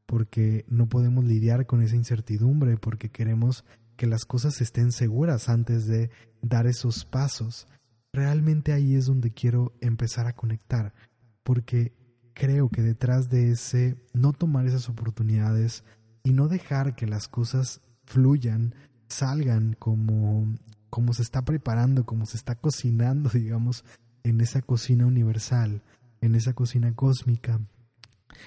porque 0.07 0.65
no 0.69 0.89
podemos 0.89 1.25
lidiar 1.25 1.67
con 1.67 1.83
esa 1.83 1.95
incertidumbre, 1.95 2.77
porque 2.77 3.11
queremos 3.11 3.65
que 3.97 4.07
las 4.07 4.25
cosas 4.25 4.61
estén 4.61 4.91
seguras 4.91 5.49
antes 5.49 5.87
de 5.87 6.11
dar 6.43 6.67
esos 6.67 7.05
pasos. 7.05 7.69
Realmente 8.13 8.73
ahí 8.73 8.97
es 8.97 9.07
donde 9.07 9.31
quiero 9.31 9.73
empezar 9.81 10.27
a 10.27 10.35
conectar, 10.35 10.95
porque 11.43 11.93
creo 12.35 12.69
que 12.69 12.83
detrás 12.83 13.29
de 13.29 13.51
ese 13.51 13.97
no 14.13 14.33
tomar 14.33 14.67
esas 14.67 14.89
oportunidades 14.89 15.85
y 16.23 16.33
no 16.33 16.49
dejar 16.49 16.95
que 16.95 17.07
las 17.07 17.29
cosas 17.29 17.81
fluyan, 18.05 18.75
salgan 19.09 19.75
como, 19.79 20.55
como 20.89 21.13
se 21.13 21.23
está 21.23 21.45
preparando, 21.45 22.05
como 22.05 22.27
se 22.27 22.37
está 22.37 22.55
cocinando, 22.55 23.31
digamos, 23.35 23.85
en 24.23 24.41
esa 24.41 24.63
cocina 24.63 25.07
universal, 25.07 25.83
en 26.21 26.35
esa 26.35 26.53
cocina 26.53 26.95
cósmica, 26.95 27.61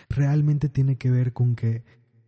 realmente 0.10 0.70
tiene 0.70 0.98
que 0.98 1.12
ver 1.12 1.34
con 1.34 1.56
que 1.56 1.84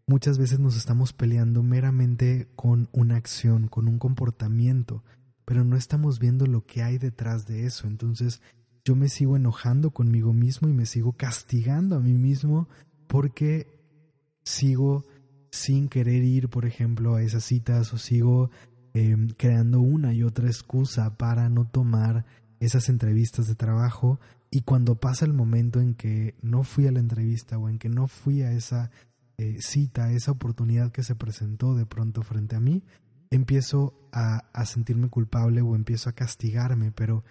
muchas 0.08 0.38
veces 0.38 0.60
nos 0.60 0.76
estamos 0.76 1.14
peleando 1.14 1.64
meramente 1.64 2.48
con 2.56 2.90
una 2.92 3.16
acción, 3.16 3.68
con 3.68 3.88
un 3.88 4.00
comportamiento, 4.00 5.04
pero 5.46 5.64
no 5.64 5.78
estamos 5.78 6.20
viendo 6.20 6.46
lo 6.48 6.66
que 6.66 6.84
hay 6.84 6.98
detrás 6.98 7.46
de 7.46 7.66
eso. 7.66 7.88
Entonces 7.88 8.42
yo 8.86 8.96
me 8.96 9.10
sigo 9.10 9.36
enojando 9.36 9.90
conmigo 9.90 10.32
mismo 10.32 10.70
y 10.70 10.74
me 10.74 10.86
sigo 10.86 11.14
castigando 11.14 11.96
a 11.96 12.00
mí 12.00 12.14
mismo 12.14 12.70
porque 13.08 13.68
sigo 14.44 15.04
sin 15.50 15.90
querer 15.90 16.24
ir, 16.24 16.50
por 16.50 16.66
ejemplo, 16.66 17.16
a 17.16 17.24
esas 17.24 17.44
citas 17.44 17.92
o 17.94 17.98
sigo 17.98 18.52
em, 18.94 19.30
creando 19.30 19.82
una 19.82 20.14
y 20.14 20.22
otra 20.22 20.48
excusa 20.48 21.18
para 21.18 21.50
no 21.50 21.66
tomar 21.66 22.26
esas 22.60 22.88
entrevistas 22.88 23.48
de 23.48 23.56
trabajo. 23.56 24.20
Y 24.52 24.62
cuando 24.62 24.96
pasa 24.96 25.26
el 25.26 25.34
momento 25.34 25.82
en 25.82 25.96
que 25.96 26.36
no 26.42 26.64
fui 26.64 26.86
a 26.86 26.92
la 26.92 27.00
entrevista 27.00 27.58
o 27.58 27.70
en 27.70 27.80
que 27.80 27.90
no 27.90 28.08
fui 28.08 28.44
a 28.44 28.52
esa 28.52 28.92
eh, 29.38 29.58
cita, 29.62 30.06
a 30.06 30.12
esa 30.12 30.32
oportunidad 30.32 30.92
que 30.92 31.04
se 31.04 31.16
presentó 31.16 31.74
de 31.74 31.88
pronto 31.88 32.22
frente 32.22 32.56
a 32.56 32.60
mí, 32.60 32.84
empiezo 33.32 34.08
a, 34.12 34.46
a 34.54 34.66
sentirme 34.66 35.10
culpable 35.10 35.62
o 35.62 35.76
empiezo 35.76 36.10
a 36.10 36.14
castigarme, 36.14 36.92
pero 36.92 37.24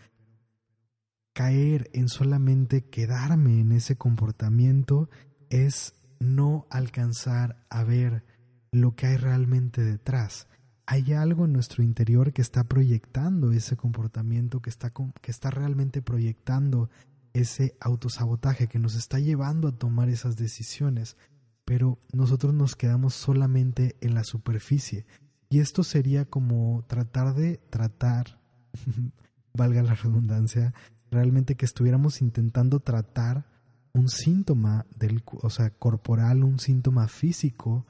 caer 1.34 1.90
en 1.92 2.08
solamente 2.08 2.88
quedarme 2.88 3.60
en 3.60 3.72
ese 3.72 3.96
comportamiento 3.96 5.10
es 5.50 5.94
no 6.20 6.66
alcanzar 6.70 7.66
a 7.68 7.84
ver 7.84 8.24
lo 8.72 8.94
que 8.94 9.06
hay 9.06 9.16
realmente 9.16 9.82
detrás. 9.82 10.48
Hay 10.86 11.12
algo 11.12 11.44
en 11.44 11.52
nuestro 11.52 11.82
interior 11.82 12.32
que 12.32 12.42
está 12.42 12.64
proyectando 12.64 13.52
ese 13.52 13.76
comportamiento, 13.76 14.62
que 14.62 14.70
está, 14.70 14.92
que 14.92 15.30
está 15.30 15.50
realmente 15.50 16.02
proyectando 16.02 16.88
ese 17.32 17.76
autosabotaje, 17.80 18.68
que 18.68 18.78
nos 18.78 18.94
está 18.94 19.18
llevando 19.18 19.68
a 19.68 19.76
tomar 19.76 20.08
esas 20.08 20.36
decisiones, 20.36 21.16
pero 21.64 21.98
nosotros 22.12 22.54
nos 22.54 22.76
quedamos 22.76 23.14
solamente 23.14 23.96
en 24.00 24.14
la 24.14 24.24
superficie. 24.24 25.04
Y 25.48 25.58
esto 25.58 25.82
sería 25.82 26.26
como 26.26 26.84
tratar 26.86 27.34
de 27.34 27.58
tratar, 27.70 28.40
valga 29.54 29.82
la 29.82 29.94
redundancia, 29.94 30.74
realmente 31.14 31.54
que 31.54 31.64
estuviéramos 31.64 32.20
intentando 32.20 32.80
tratar 32.80 33.46
un 33.94 34.08
síntoma 34.08 34.86
del, 34.96 35.22
o 35.42 35.50
sea, 35.50 35.70
corporal, 35.70 36.44
un 36.44 36.58
síntoma 36.58 37.08
físico, 37.08 37.86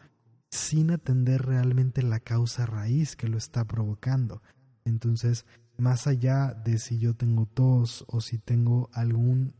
sin 0.50 0.90
atender 0.90 1.42
realmente 1.42 2.02
la 2.02 2.20
causa 2.20 2.66
raíz 2.66 3.16
que 3.16 3.28
lo 3.28 3.38
está 3.38 3.64
provocando. 3.64 4.42
Entonces, 4.84 5.46
más 5.76 6.06
allá 6.06 6.54
de 6.54 6.78
si 6.78 6.98
yo 6.98 7.14
tengo 7.14 7.46
tos 7.46 8.04
o 8.08 8.20
si 8.20 8.38
tengo 8.38 8.90
algún, 8.92 9.54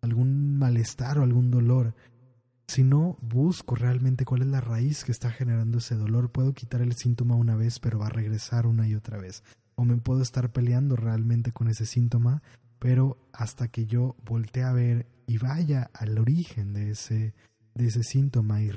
algún 0.00 0.58
malestar 0.58 1.18
o 1.18 1.22
algún 1.22 1.50
dolor, 1.50 1.94
si 2.66 2.82
no 2.82 3.18
busco 3.20 3.74
realmente 3.74 4.24
cuál 4.24 4.42
es 4.42 4.48
la 4.48 4.60
raíz 4.60 5.04
que 5.04 5.12
está 5.12 5.30
generando 5.30 5.78
ese 5.78 5.96
dolor, 5.96 6.30
puedo 6.30 6.54
quitar 6.54 6.80
el 6.80 6.94
síntoma 6.94 7.34
una 7.34 7.56
vez, 7.56 7.78
pero 7.78 7.98
va 7.98 8.06
a 8.06 8.10
regresar 8.10 8.66
una 8.66 8.88
y 8.88 8.94
otra 8.94 9.18
vez. 9.18 9.42
O 9.74 9.84
me 9.84 9.96
puedo 9.96 10.22
estar 10.22 10.52
peleando 10.52 10.96
realmente 10.96 11.52
con 11.52 11.68
ese 11.68 11.84
síntoma, 11.84 12.42
pero 12.80 13.18
hasta 13.32 13.68
que 13.68 13.86
yo 13.86 14.16
voltee 14.24 14.64
a 14.64 14.72
ver 14.72 15.06
y 15.26 15.38
vaya 15.38 15.90
al 15.94 16.18
origen 16.18 16.72
de 16.72 16.90
ese, 16.90 17.34
de 17.74 17.86
ese 17.86 18.02
síntoma 18.02 18.62
y 18.62 18.72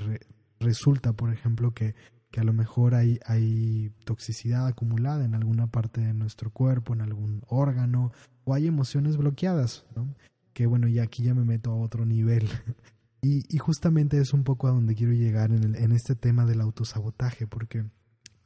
resulta, 0.60 1.14
por 1.14 1.32
ejemplo, 1.32 1.72
que, 1.72 1.96
que 2.30 2.40
a 2.40 2.44
lo 2.44 2.52
mejor 2.52 2.94
hay, 2.94 3.18
hay 3.26 3.90
toxicidad 4.04 4.66
acumulada 4.68 5.24
en 5.24 5.34
alguna 5.34 5.66
parte 5.66 6.02
de 6.02 6.14
nuestro 6.14 6.50
cuerpo, 6.50 6.94
en 6.94 7.00
algún 7.00 7.42
órgano, 7.48 8.12
o 8.44 8.54
hay 8.54 8.68
emociones 8.68 9.16
bloqueadas, 9.16 9.84
¿no? 9.96 10.14
que 10.52 10.66
bueno, 10.66 10.86
y 10.86 11.00
aquí 11.00 11.24
ya 11.24 11.34
me 11.34 11.44
meto 11.44 11.72
a 11.72 11.76
otro 11.76 12.06
nivel. 12.06 12.48
y, 13.22 13.42
y, 13.48 13.58
justamente 13.58 14.18
es 14.18 14.32
un 14.32 14.44
poco 14.44 14.68
a 14.68 14.70
donde 14.70 14.94
quiero 14.94 15.12
llegar 15.12 15.50
en, 15.50 15.64
el, 15.64 15.74
en 15.76 15.92
este 15.92 16.14
tema 16.14 16.44
del 16.44 16.60
autosabotaje, 16.60 17.46
porque 17.46 17.84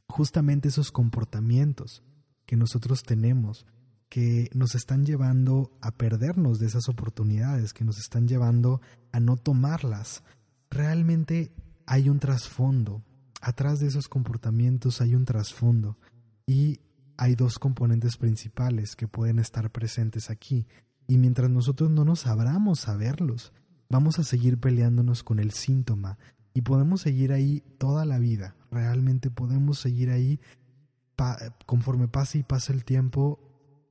justamente 0.07 0.69
esos 0.69 0.91
comportamientos 0.91 2.01
que 2.45 2.55
nosotros 2.55 3.03
tenemos, 3.03 3.67
que 4.09 4.49
nos 4.53 4.73
están 4.73 5.05
llevando 5.05 5.71
a 5.81 5.91
perdernos 5.91 6.59
de 6.59 6.65
esas 6.65 6.89
oportunidades, 6.89 7.73
que 7.73 7.85
nos 7.85 7.99
están 7.99 8.27
llevando 8.27 8.81
a 9.11 9.19
no 9.19 9.37
tomarlas. 9.37 10.23
Realmente 10.71 11.53
hay 11.85 12.09
un 12.09 12.19
trasfondo. 12.19 13.03
Atrás 13.39 13.79
de 13.79 13.87
esos 13.87 14.09
comportamientos 14.09 14.99
hay 15.01 15.13
un 15.15 15.25
trasfondo. 15.25 15.97
Y 16.47 16.81
hay 17.17 17.35
dos 17.35 17.59
componentes 17.59 18.17
principales 18.17 18.95
que 18.95 19.07
pueden 19.07 19.37
estar 19.37 19.71
presentes 19.71 20.31
aquí. 20.31 20.65
Y 21.07 21.17
mientras 21.17 21.49
nosotros 21.49 21.91
no 21.91 22.03
nos 22.03 22.25
abramos 22.25 22.87
a 22.87 22.95
verlos, 22.95 23.53
vamos 23.89 24.17
a 24.17 24.23
seguir 24.23 24.59
peleándonos 24.59 25.23
con 25.23 25.39
el 25.39 25.51
síntoma. 25.51 26.17
Y 26.53 26.61
podemos 26.63 27.01
seguir 27.01 27.31
ahí 27.31 27.61
toda 27.77 28.05
la 28.05 28.17
vida. 28.17 28.55
Realmente 28.71 29.29
podemos 29.29 29.79
seguir 29.79 30.09
ahí 30.09 30.39
conforme 31.65 32.07
pase 32.07 32.39
y 32.39 32.43
pase 32.43 32.73
el 32.73 32.85
tiempo 32.85 33.48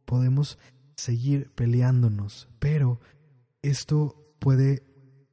podemos 0.09 0.59
seguir 0.97 1.50
peleándonos, 1.55 2.49
pero 2.59 2.99
esto 3.61 4.35
puede 4.38 4.83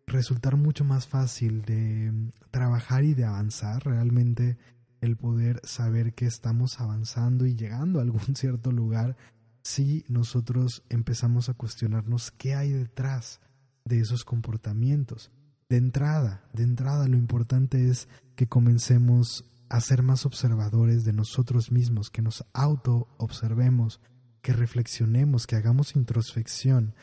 resultar 0.06 0.58
mucho 0.58 0.84
más 0.84 1.08
fácil 1.08 1.62
de 1.62 2.12
mm, 2.12 2.32
trabajar 2.52 3.06
y 3.06 3.14
de 3.14 3.24
avanzar 3.24 3.86
realmente 3.86 4.58
el 5.00 5.16
poder 5.16 5.62
saber 5.64 6.14
que 6.14 6.26
estamos 6.26 6.82
avanzando 6.82 7.46
y 7.46 7.56
llegando 7.56 8.00
a 8.00 8.02
algún 8.02 8.20
cierto 8.36 8.74
lugar 8.74 9.16
si 9.64 10.04
nosotros 10.10 10.84
empezamos 10.90 11.48
a 11.48 11.54
cuestionarnos 11.54 12.32
qué 12.32 12.54
hay 12.54 12.72
detrás 12.72 13.40
de 13.86 14.02
esos 14.02 14.26
comportamientos. 14.26 15.32
De 15.70 15.78
entrada, 15.78 16.44
de 16.52 16.64
entrada 16.64 17.08
lo 17.08 17.16
importante 17.16 17.90
es 17.90 18.10
que 18.36 18.48
comencemos 18.48 19.46
a 19.70 19.80
ser 19.80 20.04
más 20.04 20.26
observadores 20.26 21.06
de 21.06 21.14
nosotros 21.14 21.72
mismos, 21.72 22.12
que 22.12 22.22
nos 22.22 22.46
auto 22.54 23.08
observemos, 23.18 24.02
que 24.46 24.54
reflexionemos, 24.54 25.48
que 25.48 25.56
hagamos 25.56 25.96
introspección 25.96 26.94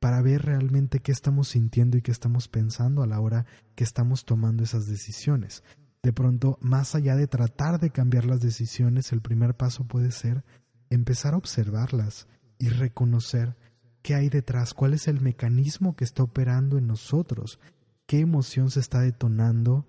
para 0.00 0.20
ver 0.20 0.42
realmente 0.42 1.00
qué 1.00 1.12
estamos 1.12 1.48
sintiendo 1.48 1.96
y 1.96 2.02
qué 2.02 2.10
estamos 2.12 2.46
pensando 2.46 3.02
a 3.02 3.06
la 3.06 3.20
hora 3.20 3.46
que 3.74 3.84
estamos 3.84 4.26
tomando 4.26 4.64
esas 4.64 4.86
decisiones. 4.86 5.64
De 6.02 6.12
pronto, 6.12 6.58
más 6.60 6.94
allá 6.94 7.16
de 7.16 7.26
tratar 7.26 7.80
de 7.80 7.88
cambiar 7.88 8.26
las 8.26 8.42
decisiones, 8.42 9.12
el 9.12 9.22
primer 9.22 9.54
paso 9.54 9.84
puede 9.84 10.10
ser 10.10 10.44
empezar 10.90 11.32
a 11.32 11.38
observarlas 11.38 12.28
y 12.58 12.68
reconocer 12.68 13.56
qué 14.02 14.14
hay 14.14 14.28
detrás, 14.28 14.74
cuál 14.74 14.92
es 14.92 15.08
el 15.08 15.22
mecanismo 15.22 15.96
que 15.96 16.04
está 16.04 16.22
operando 16.22 16.76
en 16.76 16.86
nosotros, 16.86 17.60
qué 18.04 18.18
emoción 18.18 18.70
se 18.70 18.80
está 18.80 19.00
detonando, 19.00 19.86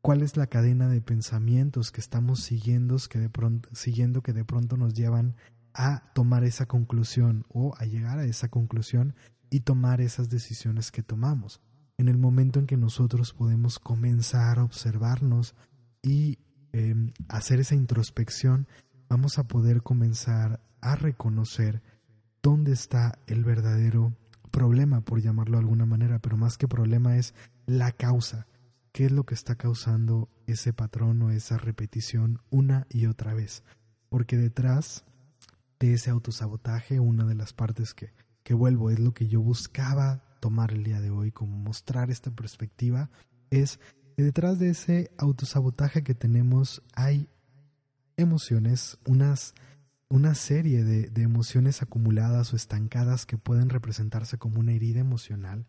cuál 0.00 0.22
es 0.22 0.38
la 0.38 0.46
cadena 0.46 0.88
de 0.88 1.02
pensamientos 1.02 1.92
que 1.92 2.00
estamos 2.00 2.40
siguiendo 2.40 2.96
que 3.10 3.18
de 3.18 3.28
pronto, 3.28 3.68
siguiendo 3.74 4.22
que 4.22 4.32
de 4.32 4.46
pronto 4.46 4.78
nos 4.78 4.94
llevan 4.94 5.36
a 5.74 6.12
tomar 6.14 6.44
esa 6.44 6.66
conclusión 6.66 7.44
o 7.48 7.74
a 7.78 7.84
llegar 7.84 8.18
a 8.18 8.24
esa 8.24 8.48
conclusión 8.48 9.14
y 9.50 9.60
tomar 9.60 10.00
esas 10.00 10.28
decisiones 10.28 10.90
que 10.90 11.02
tomamos. 11.02 11.60
En 11.96 12.08
el 12.08 12.18
momento 12.18 12.58
en 12.58 12.66
que 12.66 12.76
nosotros 12.76 13.32
podemos 13.32 13.78
comenzar 13.78 14.58
a 14.58 14.64
observarnos 14.64 15.54
y 16.02 16.38
em, 16.72 17.12
hacer 17.28 17.60
esa 17.60 17.74
introspección, 17.74 18.68
vamos 19.08 19.38
a 19.38 19.48
poder 19.48 19.82
comenzar 19.82 20.60
a 20.80 20.94
reconocer 20.96 21.82
dónde 22.42 22.72
está 22.72 23.18
el 23.26 23.44
verdadero 23.44 24.14
problema, 24.50 25.00
por 25.00 25.20
llamarlo 25.20 25.58
de 25.58 25.64
alguna 25.64 25.86
manera, 25.86 26.18
pero 26.18 26.36
más 26.36 26.56
que 26.56 26.68
problema 26.68 27.16
es 27.16 27.34
la 27.66 27.92
causa. 27.92 28.46
¿Qué 28.92 29.06
es 29.06 29.12
lo 29.12 29.24
que 29.24 29.34
está 29.34 29.56
causando 29.56 30.28
ese 30.46 30.72
patrón 30.72 31.22
o 31.22 31.30
esa 31.30 31.58
repetición 31.58 32.40
una 32.50 32.86
y 32.90 33.06
otra 33.06 33.34
vez? 33.34 33.62
Porque 34.08 34.36
detrás 34.36 35.04
de 35.80 35.94
ese 35.94 36.10
autosabotaje, 36.10 37.00
una 37.00 37.24
de 37.24 37.34
las 37.34 37.52
partes 37.52 37.94
que, 37.94 38.12
que 38.42 38.54
vuelvo 38.54 38.90
es 38.90 38.98
lo 38.98 39.12
que 39.12 39.28
yo 39.28 39.40
buscaba 39.40 40.24
tomar 40.40 40.72
el 40.72 40.84
día 40.84 41.00
de 41.00 41.10
hoy, 41.10 41.32
como 41.32 41.56
mostrar 41.56 42.10
esta 42.10 42.30
perspectiva, 42.30 43.10
es 43.50 43.78
que 44.16 44.22
detrás 44.22 44.58
de 44.58 44.70
ese 44.70 45.10
autosabotaje 45.18 46.02
que 46.02 46.14
tenemos 46.14 46.82
hay 46.94 47.28
emociones, 48.16 48.98
unas, 49.06 49.54
una 50.08 50.34
serie 50.34 50.84
de, 50.84 51.08
de 51.08 51.22
emociones 51.22 51.82
acumuladas 51.82 52.52
o 52.52 52.56
estancadas 52.56 53.26
que 53.26 53.38
pueden 53.38 53.70
representarse 53.70 54.38
como 54.38 54.60
una 54.60 54.72
herida 54.72 55.00
emocional. 55.00 55.66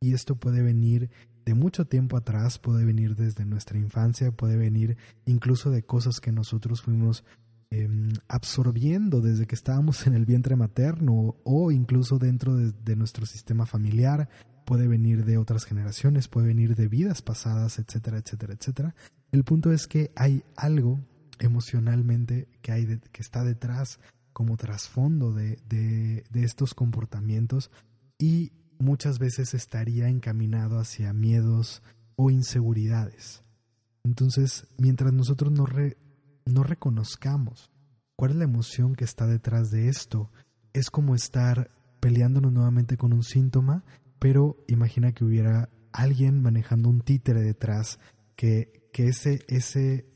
Y 0.00 0.14
esto 0.14 0.34
puede 0.34 0.62
venir 0.62 1.10
de 1.44 1.54
mucho 1.54 1.86
tiempo 1.86 2.16
atrás, 2.16 2.58
puede 2.58 2.84
venir 2.84 3.16
desde 3.16 3.44
nuestra 3.44 3.78
infancia, 3.78 4.32
puede 4.32 4.56
venir 4.56 4.96
incluso 5.26 5.70
de 5.70 5.84
cosas 5.84 6.20
que 6.20 6.32
nosotros 6.32 6.82
fuimos 6.82 7.24
Em, 7.74 8.12
absorbiendo 8.28 9.22
desde 9.22 9.46
que 9.46 9.54
estábamos 9.54 10.06
en 10.06 10.12
el 10.12 10.26
vientre 10.26 10.56
materno 10.56 11.36
o 11.42 11.72
incluso 11.72 12.18
dentro 12.18 12.54
de, 12.54 12.96
nuestro 12.96 13.24
sistema 13.24 13.64
familiar, 13.64 14.28
puede 14.66 14.86
venir 14.86 15.24
de 15.24 15.38
otras 15.38 15.64
generaciones, 15.64 16.28
puede 16.28 16.48
venir 16.48 16.76
de 16.76 16.86
vidas 16.86 17.22
pasadas, 17.22 17.78
etcétera, 17.78 18.18
etcétera, 18.18 18.52
etcétera. 18.52 18.94
El 19.30 19.44
punto 19.44 19.72
es 19.72 19.86
que 19.86 20.12
hay 20.16 20.44
algo 20.54 21.00
emocionalmente 21.38 22.46
que, 22.60 22.72
hay 22.72 23.00
que 23.10 23.22
está 23.22 23.42
detrás 23.42 24.00
como 24.34 24.58
trasfondo 24.58 25.32
de, 25.32 25.58
de, 25.66 26.24
de 26.30 26.44
estos 26.44 26.74
comportamientos 26.74 27.70
y 28.18 28.52
muchas 28.78 29.18
veces 29.18 29.54
estaría 29.54 30.10
encaminado 30.10 30.78
hacia 30.78 31.14
miedos 31.14 31.82
o 32.16 32.30
inseguridades. 32.30 33.42
Entonces, 34.04 34.66
mientras 34.76 35.14
nosotros 35.14 35.52
no, 35.52 35.64
re, 35.64 35.96
no 36.44 36.62
reconozcamos 36.62 37.70
cuál 38.16 38.32
es 38.32 38.36
la 38.36 38.44
emoción 38.44 38.94
que 38.94 39.04
está 39.04 39.26
detrás 39.26 39.70
de 39.70 39.88
esto, 39.88 40.30
es 40.72 40.90
como 40.90 41.14
estar 41.14 41.70
peleándonos 42.00 42.52
nuevamente 42.52 42.96
con 42.96 43.12
un 43.12 43.22
síntoma, 43.22 43.84
pero 44.18 44.56
imagina 44.68 45.12
que 45.12 45.24
hubiera 45.24 45.70
alguien 45.92 46.42
manejando 46.42 46.88
un 46.88 47.00
títere 47.00 47.42
detrás, 47.42 47.98
que, 48.36 48.88
que 48.92 49.08
ese, 49.08 49.44
ese, 49.48 50.06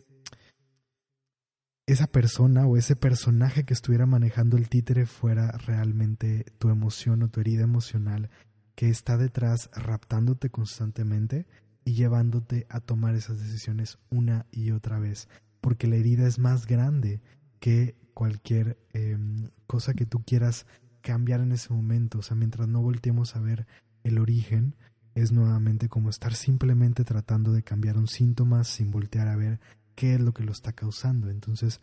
esa 1.87 2.07
persona 2.07 2.67
o 2.67 2.77
ese 2.77 2.97
personaje 2.97 3.65
que 3.65 3.75
estuviera 3.75 4.07
manejando 4.07 4.57
el 4.57 4.69
títere 4.69 5.07
fuera 5.07 5.53
realmente 5.53 6.45
tu 6.59 6.69
emoción 6.71 7.23
o 7.23 7.29
tu 7.29 7.41
herida 7.41 7.63
emocional 7.63 8.31
que 8.75 8.89
está 8.89 9.17
detrás 9.17 9.71
raptándote 9.73 10.51
constantemente 10.51 11.47
y 11.85 11.95
llevándote 11.95 12.67
a 12.69 12.81
tomar 12.81 13.15
esas 13.15 13.39
decisiones 13.39 13.99
una 14.11 14.47
y 14.51 14.73
otra 14.73 14.99
vez 14.99 15.29
porque 15.61 15.87
la 15.87 15.97
herida 15.97 16.27
es 16.27 16.39
más 16.39 16.67
grande 16.67 17.21
que 17.61 17.97
cualquier 18.15 18.79
em, 18.93 19.51
cosa 19.67 19.95
que 19.95 20.07
tú 20.07 20.23
quieras 20.25 20.67
cambiar 21.03 21.41
en 21.41 21.53
ese 21.53 21.73
momento. 21.73 22.19
O 22.19 22.23
sea, 22.23 22.37
mientras 22.37 22.69
no 22.69 22.81
volteemos 22.81 23.37
a 23.37 23.41
ver 23.41 23.67
el 24.05 24.19
origen, 24.19 24.75
es 25.15 25.33
nuevamente 25.33 25.89
como 25.89 26.11
estar 26.11 26.35
simplemente 26.35 27.05
tratando 27.05 27.53
de 27.53 27.63
cambiar 27.63 27.97
un 27.97 28.09
síntoma 28.09 28.65
sin 28.65 28.91
voltear 28.91 29.29
a 29.29 29.37
ver 29.37 29.61
qué 29.95 30.15
es 30.15 30.21
lo 30.21 30.33
que 30.33 30.45
lo 30.45 30.53
está 30.53 30.73
causando. 30.73 31.31
Entonces, 31.31 31.81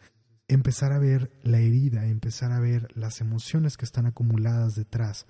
empezar 0.47 0.91
a 0.91 0.99
ver 0.99 1.31
la 1.43 1.59
herida, 1.59 2.05
empezar 2.05 2.51
a 2.51 2.59
ver 2.59 2.88
las 2.95 3.21
emociones 3.21 3.77
que 3.77 3.86
están 3.86 4.05
acumuladas 4.05 4.75
detrás, 4.75 5.25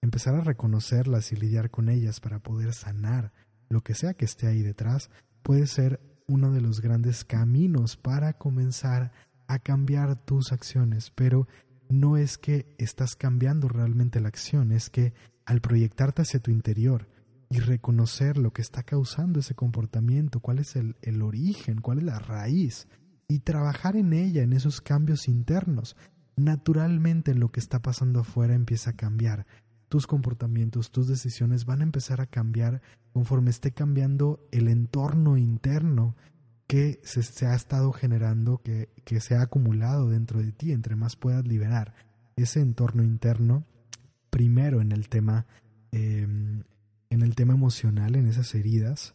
empezar 0.00 0.34
a 0.34 0.40
reconocerlas 0.40 1.32
y 1.32 1.36
lidiar 1.36 1.70
con 1.70 1.88
ellas 1.88 2.20
para 2.20 2.38
poder 2.38 2.72
sanar 2.74 3.32
lo 3.68 3.82
que 3.82 3.94
sea 3.94 4.14
que 4.14 4.24
esté 4.24 4.46
ahí 4.46 4.62
detrás, 4.62 5.10
puede 5.42 5.66
ser 5.66 6.00
uno 6.28 6.52
de 6.52 6.60
los 6.60 6.80
grandes 6.80 7.24
caminos 7.24 7.96
para 7.96 8.34
comenzar 8.34 9.12
a 9.48 9.58
cambiar 9.58 10.16
tus 10.16 10.52
acciones, 10.52 11.10
pero 11.14 11.48
no 11.88 12.16
es 12.16 12.38
que 12.38 12.74
estás 12.78 13.16
cambiando 13.16 13.68
realmente 13.68 14.20
la 14.20 14.28
acción, 14.28 14.72
es 14.72 14.90
que 14.90 15.14
al 15.46 15.60
proyectarte 15.60 16.22
hacia 16.22 16.40
tu 16.40 16.50
interior 16.50 17.08
y 17.50 17.60
reconocer 17.60 18.36
lo 18.36 18.52
que 18.52 18.60
está 18.60 18.82
causando 18.82 19.40
ese 19.40 19.54
comportamiento, 19.54 20.40
cuál 20.40 20.58
es 20.58 20.76
el, 20.76 20.96
el 21.00 21.22
origen, 21.22 21.80
cuál 21.80 21.98
es 21.98 22.04
la 22.04 22.18
raíz, 22.18 22.86
y 23.26 23.40
trabajar 23.40 23.96
en 23.96 24.12
ella, 24.12 24.42
en 24.42 24.52
esos 24.52 24.82
cambios 24.82 25.28
internos, 25.28 25.96
naturalmente 26.36 27.34
lo 27.34 27.50
que 27.50 27.60
está 27.60 27.80
pasando 27.80 28.20
afuera 28.20 28.54
empieza 28.54 28.90
a 28.90 28.96
cambiar 28.96 29.46
tus 29.88 30.06
comportamientos, 30.06 30.90
tus 30.90 31.08
decisiones 31.08 31.64
van 31.64 31.80
a 31.80 31.84
empezar 31.84 32.20
a 32.20 32.26
cambiar 32.26 32.82
conforme 33.12 33.50
esté 33.50 33.72
cambiando 33.72 34.46
el 34.52 34.68
entorno 34.68 35.36
interno 35.36 36.14
que 36.66 37.00
se, 37.02 37.46
ha 37.46 37.54
estado 37.54 37.92
generando, 37.92 38.58
que, 38.58 38.90
que, 39.04 39.20
se 39.20 39.34
ha 39.34 39.40
acumulado 39.40 40.10
dentro 40.10 40.40
de 40.40 40.52
ti, 40.52 40.72
entre 40.72 40.96
más 40.96 41.16
puedas 41.16 41.46
liberar 41.46 41.94
ese 42.36 42.60
entorno 42.60 43.02
interno, 43.02 43.64
primero 44.30 44.80
en 44.80 44.92
el 44.92 45.08
tema, 45.08 45.46
em, 45.92 46.62
en 47.10 47.22
el 47.22 47.34
tema 47.34 47.54
emocional, 47.54 48.16
en 48.16 48.26
esas 48.26 48.54
heridas, 48.54 49.14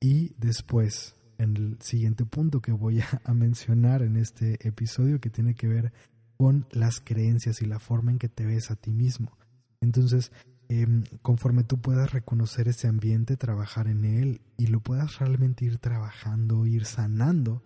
y 0.00 0.34
después 0.38 1.14
en 1.38 1.56
el 1.56 1.78
siguiente 1.80 2.24
punto 2.24 2.60
que 2.60 2.72
voy 2.72 3.00
a 3.24 3.34
mencionar 3.34 4.02
en 4.02 4.16
este 4.16 4.66
episodio 4.66 5.20
que 5.20 5.30
tiene 5.30 5.54
que 5.54 5.68
ver 5.68 5.92
con 6.36 6.66
las 6.70 7.00
creencias 7.00 7.62
y 7.62 7.66
la 7.66 7.78
forma 7.78 8.10
en 8.10 8.18
que 8.18 8.28
te 8.28 8.44
ves 8.44 8.70
a 8.70 8.76
ti 8.76 8.92
mismo. 8.92 9.36
Entonces, 9.80 10.32
em, 10.68 11.04
conforme 11.22 11.64
tú 11.64 11.80
puedas 11.80 12.12
reconocer 12.12 12.68
ese 12.68 12.88
ambiente, 12.88 13.36
trabajar 13.36 13.88
en 13.88 14.04
él 14.04 14.40
y 14.56 14.68
lo 14.68 14.80
puedas 14.80 15.18
realmente 15.18 15.64
ir 15.64 15.78
trabajando, 15.78 16.66
ir 16.66 16.84
sanando, 16.84 17.62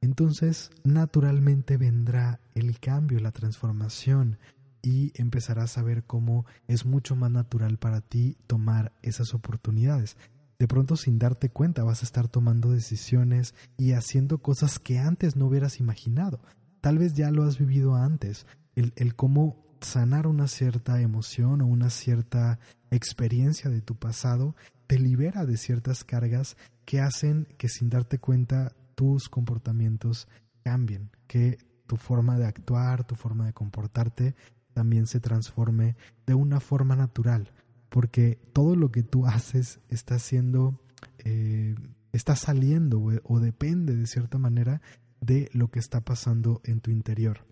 entonces 0.00 0.70
naturalmente 0.84 1.78
vendrá 1.78 2.40
el 2.54 2.78
cambio, 2.78 3.20
la 3.20 3.32
transformación 3.32 4.38
y 4.82 5.12
empezarás 5.14 5.78
a 5.78 5.82
ver 5.82 6.04
cómo 6.04 6.44
es 6.68 6.84
mucho 6.84 7.16
más 7.16 7.30
natural 7.30 7.78
para 7.78 8.02
ti 8.02 8.36
tomar 8.46 8.92
esas 9.00 9.32
oportunidades. 9.32 10.18
De 10.58 10.68
pronto 10.68 10.96
sin 10.96 11.18
darte 11.18 11.48
cuenta 11.48 11.84
vas 11.84 12.02
a 12.02 12.04
estar 12.04 12.28
tomando 12.28 12.70
decisiones 12.70 13.54
y 13.78 13.92
haciendo 13.92 14.38
cosas 14.38 14.78
que 14.78 14.98
antes 14.98 15.36
no 15.36 15.46
hubieras 15.46 15.80
imaginado. 15.80 16.40
Tal 16.82 16.98
vez 16.98 17.14
ya 17.14 17.30
lo 17.30 17.44
has 17.44 17.58
vivido 17.58 17.94
antes, 17.94 18.46
el, 18.76 18.92
el 18.96 19.14
cómo 19.14 19.63
sanar 19.84 20.26
una 20.26 20.48
cierta 20.48 21.00
emoción 21.00 21.60
o 21.60 21.66
una 21.66 21.90
cierta 21.90 22.58
experiencia 22.90 23.70
de 23.70 23.80
tu 23.80 23.94
pasado 23.96 24.56
te 24.86 24.98
libera 24.98 25.46
de 25.46 25.56
ciertas 25.56 26.04
cargas 26.04 26.56
que 26.84 27.00
hacen 27.00 27.46
que 27.58 27.68
sin 27.68 27.88
darte 27.88 28.18
cuenta 28.18 28.72
tus 28.94 29.28
comportamientos 29.28 30.28
cambien, 30.62 31.10
que 31.26 31.58
tu 31.86 31.96
forma 31.96 32.38
de 32.38 32.46
actuar, 32.46 33.04
tu 33.04 33.14
forma 33.14 33.46
de 33.46 33.52
comportarte 33.52 34.34
también 34.72 35.06
se 35.06 35.20
transforme 35.20 35.96
de 36.26 36.34
una 36.34 36.60
forma 36.60 36.96
natural, 36.96 37.52
porque 37.88 38.40
todo 38.52 38.76
lo 38.76 38.90
que 38.90 39.02
tú 39.02 39.26
haces 39.26 39.80
está 39.88 40.18
siendo, 40.18 40.80
eh, 41.18 41.74
está 42.12 42.34
saliendo 42.34 43.00
o 43.22 43.40
depende 43.40 43.94
de 43.94 44.06
cierta 44.06 44.38
manera 44.38 44.80
de 45.20 45.48
lo 45.52 45.70
que 45.70 45.78
está 45.78 46.00
pasando 46.00 46.60
en 46.64 46.80
tu 46.80 46.90
interior. 46.90 47.46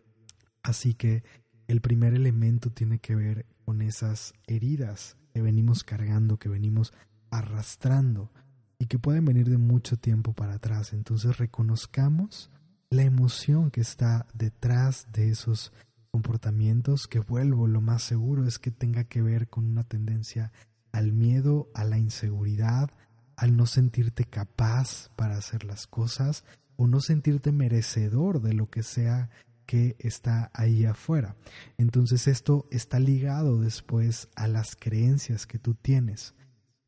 Así 0.62 0.94
que 0.94 1.22
el 1.68 1.80
primer 1.80 2.14
elemento 2.14 2.70
tiene 2.70 2.98
que 2.98 3.14
ver 3.14 3.46
con 3.64 3.82
esas 3.82 4.34
heridas 4.46 5.16
que 5.32 5.42
venimos 5.42 5.84
cargando, 5.84 6.38
que 6.38 6.48
venimos 6.48 6.92
arrastrando 7.30 8.30
y 8.78 8.86
que 8.86 8.98
pueden 8.98 9.24
venir 9.24 9.48
de 9.48 9.58
mucho 9.58 9.96
tiempo 9.96 10.32
para 10.32 10.54
atrás. 10.54 10.92
Entonces 10.92 11.38
reconozcamos 11.38 12.50
la 12.90 13.02
emoción 13.02 13.70
que 13.70 13.80
está 13.80 14.26
detrás 14.34 15.06
de 15.12 15.30
esos 15.30 15.72
comportamientos 16.10 17.06
que 17.08 17.20
vuelvo, 17.20 17.66
lo 17.66 17.80
más 17.80 18.02
seguro 18.02 18.46
es 18.46 18.58
que 18.58 18.70
tenga 18.70 19.04
que 19.04 19.22
ver 19.22 19.48
con 19.48 19.64
una 19.64 19.82
tendencia 19.82 20.52
al 20.92 21.12
miedo, 21.12 21.70
a 21.74 21.84
la 21.84 21.98
inseguridad, 21.98 22.90
al 23.36 23.56
no 23.56 23.64
sentirte 23.66 24.24
capaz 24.24 25.08
para 25.16 25.38
hacer 25.38 25.64
las 25.64 25.86
cosas 25.86 26.44
o 26.76 26.86
no 26.86 27.00
sentirte 27.00 27.50
merecedor 27.50 28.42
de 28.42 28.52
lo 28.52 28.68
que 28.68 28.82
sea 28.82 29.30
que 29.66 29.96
está 29.98 30.50
ahí 30.54 30.84
afuera. 30.84 31.36
Entonces 31.78 32.28
esto 32.28 32.66
está 32.70 32.98
ligado 32.98 33.60
después 33.60 34.28
a 34.34 34.48
las 34.48 34.76
creencias 34.76 35.46
que 35.46 35.58
tú 35.58 35.74
tienes, 35.74 36.34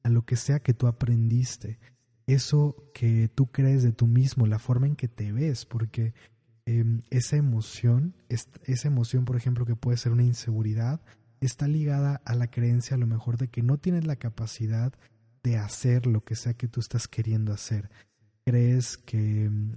a 0.02 0.08
lo 0.08 0.24
que 0.24 0.36
sea 0.36 0.60
que 0.60 0.74
tú 0.74 0.86
aprendiste, 0.86 1.78
eso 2.26 2.90
que 2.94 3.28
tú 3.34 3.50
crees 3.50 3.82
de 3.82 3.92
tú 3.92 4.06
mismo, 4.06 4.46
la 4.46 4.58
forma 4.58 4.86
en 4.86 4.96
que 4.96 5.08
te 5.08 5.32
ves, 5.32 5.66
porque 5.66 6.14
em, 6.66 7.02
esa 7.10 7.36
emoción, 7.36 8.14
esa 8.28 8.88
emoción 8.88 9.24
por 9.24 9.36
ejemplo 9.36 9.66
que 9.66 9.76
puede 9.76 9.98
ser 9.98 10.12
una 10.12 10.24
inseguridad, 10.24 11.00
está 11.40 11.68
ligada 11.68 12.22
a 12.24 12.34
la 12.34 12.50
creencia 12.50 12.96
a 12.96 12.98
lo 12.98 13.06
mejor 13.06 13.36
de 13.36 13.48
que 13.48 13.62
no 13.62 13.78
tienes 13.78 14.06
la 14.06 14.16
capacidad 14.16 14.92
de 15.42 15.58
hacer 15.58 16.06
lo 16.06 16.24
que 16.24 16.36
sea 16.36 16.54
que 16.54 16.68
tú 16.68 16.80
estás 16.80 17.06
queriendo 17.06 17.52
hacer. 17.52 17.90
Crees 18.46 18.96
que 18.96 19.44
em, 19.44 19.76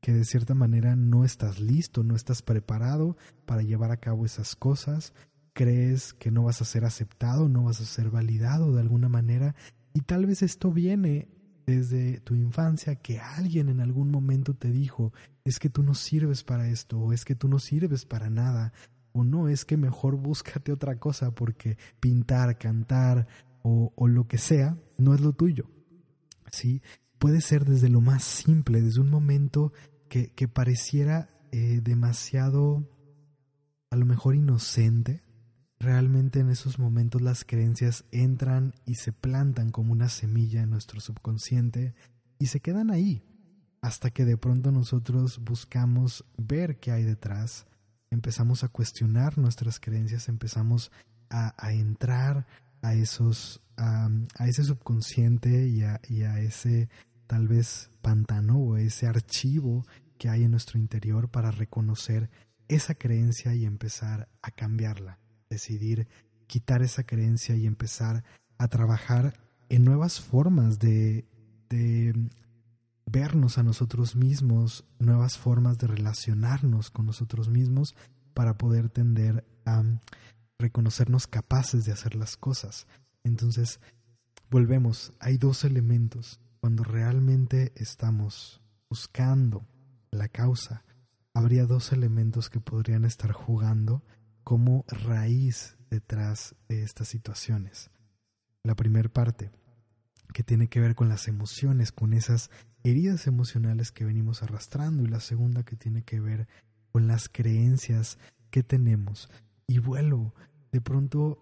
que 0.00 0.12
de 0.12 0.24
cierta 0.24 0.54
manera 0.54 0.96
no 0.96 1.24
estás 1.24 1.60
listo, 1.60 2.04
no 2.04 2.14
estás 2.14 2.42
preparado 2.42 3.16
para 3.46 3.62
llevar 3.62 3.90
a 3.90 3.98
cabo 3.98 4.24
esas 4.24 4.56
cosas, 4.56 5.12
crees 5.52 6.14
que 6.14 6.30
no 6.30 6.44
vas 6.44 6.62
a 6.62 6.64
ser 6.64 6.84
aceptado, 6.84 7.48
no 7.48 7.64
vas 7.64 7.80
a 7.80 7.84
ser 7.84 8.10
validado 8.10 8.74
de 8.74 8.80
alguna 8.80 9.08
manera 9.08 9.54
y 9.92 10.02
tal 10.02 10.26
vez 10.26 10.42
esto 10.42 10.72
viene 10.72 11.28
desde 11.66 12.20
tu 12.20 12.34
infancia 12.34 12.96
que 12.96 13.18
alguien 13.18 13.68
en 13.68 13.80
algún 13.80 14.10
momento 14.10 14.54
te 14.54 14.70
dijo 14.70 15.12
es 15.44 15.58
que 15.58 15.68
tú 15.68 15.82
no 15.82 15.94
sirves 15.94 16.44
para 16.44 16.68
esto 16.68 16.98
o 16.98 17.12
es 17.12 17.24
que 17.24 17.34
tú 17.34 17.48
no 17.48 17.58
sirves 17.58 18.06
para 18.06 18.30
nada 18.30 18.72
o 19.12 19.24
no 19.24 19.48
es 19.48 19.64
que 19.64 19.76
mejor 19.76 20.16
búscate 20.20 20.72
otra 20.72 20.98
cosa 20.98 21.34
porque 21.34 21.76
pintar, 22.00 22.56
cantar 22.56 23.26
o, 23.62 23.92
o 23.96 24.08
lo 24.08 24.28
que 24.28 24.38
sea 24.38 24.78
no 24.96 25.14
es 25.14 25.20
lo 25.20 25.32
tuyo. 25.32 25.68
¿Sí? 26.50 26.80
Puede 27.18 27.40
ser 27.40 27.64
desde 27.64 27.88
lo 27.88 28.00
más 28.00 28.24
simple, 28.24 28.80
desde 28.80 29.00
un 29.00 29.10
momento 29.10 29.72
que, 30.08 30.30
que 30.32 30.48
pareciera 30.48 31.30
eh, 31.52 31.80
demasiado, 31.82 32.88
a 33.90 33.96
lo 33.96 34.06
mejor 34.06 34.34
inocente, 34.34 35.22
realmente 35.78 36.40
en 36.40 36.50
esos 36.50 36.78
momentos 36.78 37.22
las 37.22 37.44
creencias 37.44 38.04
entran 38.10 38.74
y 38.84 38.94
se 38.94 39.12
plantan 39.12 39.70
como 39.70 39.92
una 39.92 40.08
semilla 40.08 40.62
en 40.62 40.70
nuestro 40.70 41.00
subconsciente 41.00 41.94
y 42.38 42.46
se 42.46 42.60
quedan 42.60 42.90
ahí 42.90 43.22
hasta 43.80 44.10
que 44.10 44.24
de 44.24 44.36
pronto 44.36 44.72
nosotros 44.72 45.38
buscamos 45.42 46.24
ver 46.36 46.78
qué 46.80 46.92
hay 46.92 47.04
detrás, 47.04 47.66
empezamos 48.10 48.64
a 48.64 48.68
cuestionar 48.68 49.38
nuestras 49.38 49.78
creencias, 49.78 50.28
empezamos 50.28 50.90
a, 51.30 51.52
entrar 51.72 52.46
a 52.82 52.94
esos 52.94 53.60
a, 53.78 54.10
ese 54.46 54.64
subconsciente 54.64 55.68
y 55.68 55.82
a, 55.82 56.00
y 56.08 56.22
a 56.22 56.40
ese 56.40 56.88
tal 57.26 57.46
vez 57.46 57.90
pantano 58.02 58.58
o 58.58 58.76
ese 58.76 59.06
archivo 59.06 59.86
que 60.18 60.28
hay 60.28 60.44
en 60.44 60.50
nuestro 60.50 60.78
interior 60.78 61.30
para 61.30 61.50
reconocer 61.50 62.30
esa 62.66 62.94
creencia 62.94 63.54
y 63.54 63.64
empezar 63.64 64.28
a 64.42 64.50
cambiarla, 64.50 65.18
decidir 65.48 66.08
quitar 66.46 66.82
esa 66.82 67.04
creencia 67.04 67.54
y 67.54 67.66
empezar 67.66 68.24
a 68.58 68.68
trabajar 68.68 69.38
en 69.68 69.84
nuevas 69.84 70.20
formas 70.20 70.78
de, 70.78 71.26
de 71.68 72.14
vernos 73.06 73.58
a 73.58 73.62
nosotros 73.62 74.16
mismos, 74.16 74.84
nuevas 74.98 75.38
formas 75.38 75.78
de 75.78 75.86
relacionarnos 75.86 76.90
con 76.90 77.06
nosotros 77.06 77.48
mismos 77.48 77.94
para 78.34 78.58
poder 78.58 78.88
tender 78.88 79.46
a 79.64 79.82
reconocernos 80.58 81.26
capaces 81.26 81.84
de 81.84 81.92
hacer 81.92 82.14
las 82.14 82.36
cosas. 82.36 82.86
Entonces, 83.24 83.80
volvemos, 84.50 85.12
hay 85.20 85.38
dos 85.38 85.64
elementos. 85.64 86.40
Cuando 86.60 86.82
realmente 86.82 87.72
estamos 87.76 88.60
buscando 88.90 89.66
la 90.10 90.28
causa, 90.28 90.84
habría 91.34 91.66
dos 91.66 91.92
elementos 91.92 92.50
que 92.50 92.60
podrían 92.60 93.04
estar 93.04 93.32
jugando 93.32 94.02
como 94.42 94.84
raíz 94.88 95.76
detrás 95.90 96.56
de 96.68 96.82
estas 96.82 97.08
situaciones. 97.08 97.90
La 98.64 98.74
primera 98.74 99.08
parte, 99.08 99.50
que 100.32 100.42
tiene 100.42 100.68
que 100.68 100.80
ver 100.80 100.94
con 100.94 101.08
las 101.08 101.28
emociones, 101.28 101.92
con 101.92 102.12
esas 102.12 102.50
heridas 102.82 103.26
emocionales 103.26 103.92
que 103.92 104.04
venimos 104.04 104.42
arrastrando, 104.42 105.04
y 105.04 105.06
la 105.06 105.20
segunda 105.20 105.62
que 105.62 105.76
tiene 105.76 106.02
que 106.02 106.20
ver 106.20 106.48
con 106.90 107.06
las 107.06 107.28
creencias 107.28 108.18
que 108.50 108.62
tenemos. 108.62 109.28
Y 109.68 109.78
vuelvo, 109.78 110.34
de 110.72 110.80
pronto 110.80 111.38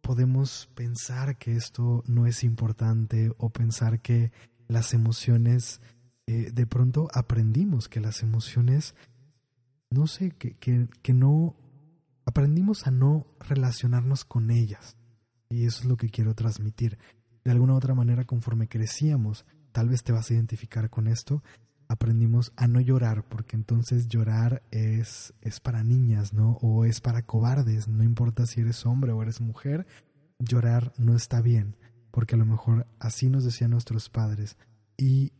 podemos 0.00 0.68
pensar 0.74 1.38
que 1.38 1.54
esto 1.54 2.02
no 2.06 2.26
es 2.26 2.42
importante 2.42 3.32
o 3.38 3.50
pensar 3.50 4.00
que 4.00 4.32
las 4.66 4.94
emociones 4.94 5.80
eh, 6.26 6.50
de 6.52 6.66
pronto 6.66 7.08
aprendimos 7.12 7.88
que 7.88 8.00
las 8.00 8.22
emociones, 8.22 8.94
no 9.90 10.06
sé, 10.06 10.30
que, 10.30 10.56
que, 10.56 10.88
que 11.02 11.12
no, 11.12 11.54
aprendimos 12.24 12.86
a 12.86 12.90
no 12.90 13.26
relacionarnos 13.40 14.24
con 14.24 14.50
ellas. 14.50 14.96
Y 15.50 15.66
eso 15.66 15.80
es 15.82 15.84
lo 15.84 15.96
que 15.98 16.08
quiero 16.08 16.34
transmitir. 16.34 16.98
De 17.44 17.50
alguna 17.50 17.74
u 17.74 17.76
otra 17.76 17.94
manera, 17.94 18.24
conforme 18.24 18.68
crecíamos, 18.68 19.44
tal 19.70 19.90
vez 19.90 20.02
te 20.02 20.12
vas 20.12 20.30
a 20.30 20.34
identificar 20.34 20.88
con 20.88 21.08
esto, 21.08 21.42
aprendimos 21.94 22.52
a 22.56 22.68
no 22.68 22.80
llorar, 22.80 23.24
porque 23.28 23.56
entonces 23.56 24.08
llorar 24.08 24.62
es, 24.70 25.32
es 25.40 25.60
para 25.60 25.82
niñas, 25.82 26.32
¿no? 26.32 26.58
O 26.60 26.84
es 26.84 27.00
para 27.00 27.22
cobardes, 27.22 27.88
no 27.88 28.04
importa 28.04 28.46
si 28.46 28.60
eres 28.60 28.84
hombre 28.84 29.12
o 29.12 29.22
eres 29.22 29.40
mujer, 29.40 29.86
llorar 30.38 30.92
no 30.98 31.14
está 31.16 31.40
bien, 31.40 31.76
porque 32.10 32.34
a 32.34 32.38
lo 32.38 32.46
mejor 32.46 32.86
así 32.98 33.28
nos 33.30 33.44
decían 33.44 33.70
nuestros 33.70 34.10
padres. 34.10 34.56
Y 34.96 35.32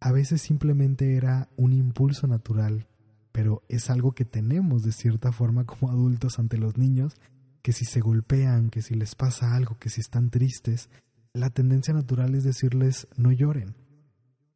a 0.00 0.12
veces 0.12 0.42
simplemente 0.42 1.16
era 1.16 1.48
un 1.56 1.72
impulso 1.72 2.26
natural, 2.26 2.88
pero 3.32 3.62
es 3.68 3.88
algo 3.88 4.12
que 4.12 4.24
tenemos 4.24 4.82
de 4.82 4.92
cierta 4.92 5.32
forma 5.32 5.64
como 5.64 5.90
adultos 5.90 6.38
ante 6.38 6.58
los 6.58 6.76
niños, 6.76 7.14
que 7.62 7.72
si 7.72 7.84
se 7.84 8.00
golpean, 8.00 8.70
que 8.70 8.82
si 8.82 8.94
les 8.94 9.14
pasa 9.14 9.54
algo, 9.54 9.78
que 9.78 9.90
si 9.90 10.00
están 10.00 10.30
tristes, 10.30 10.90
la 11.32 11.50
tendencia 11.50 11.94
natural 11.94 12.34
es 12.34 12.44
decirles 12.44 13.08
no 13.16 13.30
lloren. 13.30 13.85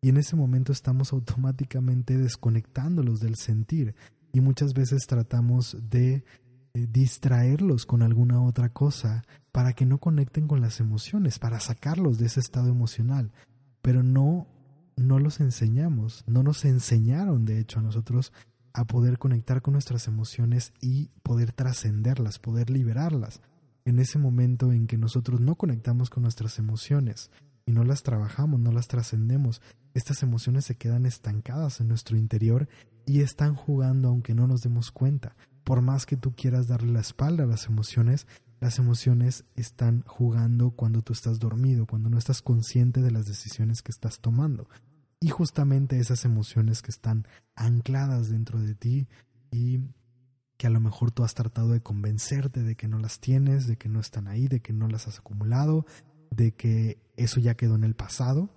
Y 0.02 0.08
en 0.08 0.16
ese 0.16 0.36
momento 0.36 0.72
estamos 0.72 1.12
automáticamente 1.12 2.16
desconectándolos 2.16 3.20
del 3.20 3.36
sentir 3.36 3.94
y 4.32 4.40
muchas 4.40 4.72
veces 4.72 5.06
tratamos 5.06 5.76
de 5.90 6.24
eh, 6.72 6.86
distraerlos 6.90 7.84
con 7.84 8.02
alguna 8.02 8.42
otra 8.42 8.70
cosa 8.70 9.24
para 9.52 9.72
que 9.72 9.84
no 9.84 9.98
conecten 9.98 10.46
con 10.46 10.60
las 10.60 10.80
emociones, 10.80 11.38
para 11.38 11.60
sacarlos 11.60 12.18
de 12.18 12.26
ese 12.26 12.40
estado 12.40 12.68
emocional, 12.68 13.32
pero 13.82 14.02
no 14.02 14.46
no 15.00 15.18
los 15.18 15.40
enseñamos, 15.40 16.24
no 16.26 16.42
nos 16.42 16.64
enseñaron 16.64 17.44
de 17.44 17.58
hecho 17.58 17.80
a 17.80 17.82
nosotros 17.82 18.32
a 18.72 18.84
poder 18.86 19.18
conectar 19.18 19.62
con 19.62 19.72
nuestras 19.72 20.06
emociones 20.06 20.72
y 20.80 21.08
poder 21.22 21.52
trascenderlas, 21.52 22.38
poder 22.38 22.70
liberarlas. 22.70 23.40
En 23.84 23.98
ese 23.98 24.18
momento 24.18 24.72
en 24.72 24.86
que 24.86 24.98
nosotros 24.98 25.40
no 25.40 25.56
conectamos 25.56 26.10
con 26.10 26.22
nuestras 26.22 26.58
emociones 26.58 27.30
y 27.66 27.72
no 27.72 27.82
las 27.82 28.02
trabajamos, 28.02 28.60
no 28.60 28.70
las 28.72 28.86
trascendemos, 28.86 29.60
estas 29.94 30.22
emociones 30.22 30.64
se 30.64 30.76
quedan 30.76 31.06
estancadas 31.06 31.80
en 31.80 31.88
nuestro 31.88 32.16
interior 32.16 32.68
y 33.06 33.20
están 33.20 33.54
jugando 33.54 34.08
aunque 34.08 34.34
no 34.34 34.46
nos 34.46 34.62
demos 34.62 34.90
cuenta. 34.90 35.36
Por 35.64 35.82
más 35.82 36.06
que 36.06 36.16
tú 36.16 36.34
quieras 36.34 36.68
darle 36.68 36.92
la 36.92 37.00
espalda 37.00 37.44
a 37.44 37.46
las 37.46 37.66
emociones, 37.66 38.26
las 38.60 38.78
emociones 38.78 39.44
están 39.56 40.02
jugando 40.06 40.70
cuando 40.72 41.02
tú 41.02 41.12
estás 41.12 41.38
dormido, 41.38 41.86
cuando 41.86 42.10
no 42.10 42.18
estás 42.18 42.42
consciente 42.42 43.00
de 43.00 43.10
las 43.10 43.26
decisiones 43.26 43.82
que 43.82 43.90
estás 43.90 44.20
tomando. 44.20 44.68
Y 45.18 45.28
justamente 45.28 45.98
esas 45.98 46.24
emociones 46.24 46.82
que 46.82 46.90
están 46.90 47.26
ancladas 47.54 48.30
dentro 48.30 48.60
de 48.60 48.74
ti 48.74 49.08
y 49.50 49.80
que 50.56 50.66
a 50.66 50.70
lo 50.70 50.80
mejor 50.80 51.10
tú 51.10 51.24
has 51.24 51.34
tratado 51.34 51.70
de 51.70 51.80
convencerte 51.80 52.62
de 52.62 52.76
que 52.76 52.86
no 52.86 52.98
las 52.98 53.18
tienes, 53.18 53.66
de 53.66 53.76
que 53.76 53.88
no 53.88 53.98
están 53.98 54.28
ahí, 54.28 54.46
de 54.46 54.60
que 54.60 54.74
no 54.74 54.88
las 54.88 55.08
has 55.08 55.18
acumulado, 55.18 55.86
de 56.30 56.52
que 56.52 56.98
eso 57.16 57.40
ya 57.40 57.54
quedó 57.54 57.76
en 57.76 57.84
el 57.84 57.94
pasado, 57.94 58.50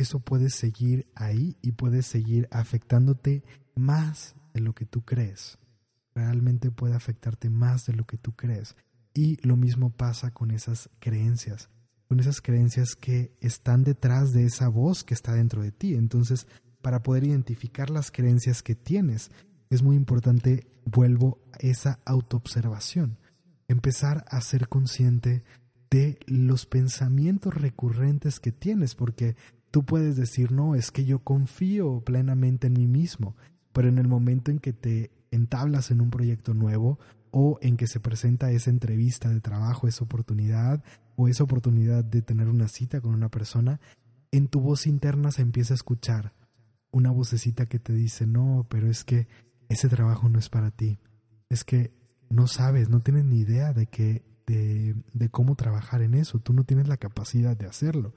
eso 0.00 0.20
puede 0.20 0.50
seguir 0.50 1.06
ahí 1.14 1.56
y 1.62 1.72
puede 1.72 2.02
seguir 2.02 2.48
afectándote 2.50 3.42
más 3.74 4.34
de 4.54 4.60
lo 4.60 4.74
que 4.74 4.86
tú 4.86 5.02
crees. 5.02 5.58
Realmente 6.14 6.70
puede 6.70 6.94
afectarte 6.94 7.50
más 7.50 7.86
de 7.86 7.94
lo 7.94 8.06
que 8.06 8.18
tú 8.18 8.32
crees. 8.32 8.76
Y 9.14 9.36
lo 9.46 9.56
mismo 9.56 9.90
pasa 9.90 10.32
con 10.32 10.50
esas 10.50 10.90
creencias, 10.98 11.68
con 12.08 12.20
esas 12.20 12.40
creencias 12.40 12.94
que 12.94 13.36
están 13.40 13.84
detrás 13.84 14.32
de 14.32 14.44
esa 14.44 14.68
voz 14.68 15.04
que 15.04 15.14
está 15.14 15.34
dentro 15.34 15.62
de 15.62 15.72
ti. 15.72 15.94
Entonces, 15.94 16.46
para 16.82 17.02
poder 17.02 17.24
identificar 17.24 17.90
las 17.90 18.10
creencias 18.10 18.62
que 18.62 18.74
tienes, 18.74 19.30
es 19.68 19.82
muy 19.82 19.96
importante, 19.96 20.66
vuelvo 20.84 21.38
a 21.52 21.58
esa 21.58 22.00
autoobservación, 22.04 23.18
empezar 23.68 24.24
a 24.28 24.40
ser 24.40 24.68
consciente 24.68 25.44
de 25.90 26.18
los 26.26 26.66
pensamientos 26.66 27.54
recurrentes 27.54 28.40
que 28.40 28.52
tienes, 28.52 28.94
porque 28.94 29.36
tú 29.70 29.84
puedes 29.84 30.16
decir, 30.16 30.52
no, 30.52 30.74
es 30.74 30.90
que 30.90 31.04
yo 31.04 31.20
confío 31.20 32.00
plenamente 32.00 32.66
en 32.66 32.74
mí 32.74 32.86
mismo, 32.86 33.36
pero 33.72 33.88
en 33.88 33.98
el 33.98 34.08
momento 34.08 34.50
en 34.50 34.58
que 34.58 34.72
te 34.72 35.10
entablas 35.30 35.90
en 35.90 36.00
un 36.00 36.10
proyecto 36.10 36.54
nuevo 36.54 36.98
o 37.30 37.58
en 37.62 37.76
que 37.76 37.86
se 37.86 38.00
presenta 38.00 38.50
esa 38.50 38.70
entrevista 38.70 39.28
de 39.28 39.40
trabajo, 39.40 39.86
esa 39.86 40.04
oportunidad 40.04 40.82
o 41.16 41.28
esa 41.28 41.44
oportunidad 41.44 42.04
de 42.04 42.22
tener 42.22 42.48
una 42.48 42.68
cita 42.68 43.00
con 43.00 43.14
una 43.14 43.28
persona, 43.28 43.80
en 44.32 44.48
tu 44.48 44.60
voz 44.60 44.86
interna 44.86 45.30
se 45.30 45.42
empieza 45.42 45.74
a 45.74 45.76
escuchar 45.76 46.34
una 46.90 47.10
vocecita 47.10 47.66
que 47.66 47.78
te 47.78 47.92
dice, 47.92 48.26
no, 48.26 48.66
pero 48.68 48.88
es 48.88 49.04
que 49.04 49.28
ese 49.68 49.88
trabajo 49.88 50.28
no 50.28 50.38
es 50.38 50.48
para 50.48 50.72
ti, 50.72 50.98
es 51.48 51.62
que 51.62 51.92
no 52.28 52.48
sabes, 52.48 52.88
no 52.88 53.00
tienes 53.00 53.24
ni 53.24 53.38
idea 53.38 53.72
de 53.72 53.86
que 53.86 54.24
de, 54.46 54.96
de 55.12 55.28
cómo 55.28 55.54
trabajar 55.54 56.02
en 56.02 56.14
eso, 56.14 56.40
tú 56.40 56.52
no 56.52 56.64
tienes 56.64 56.88
la 56.88 56.96
capacidad 56.96 57.56
de 57.56 57.66
hacerlo. 57.66 58.14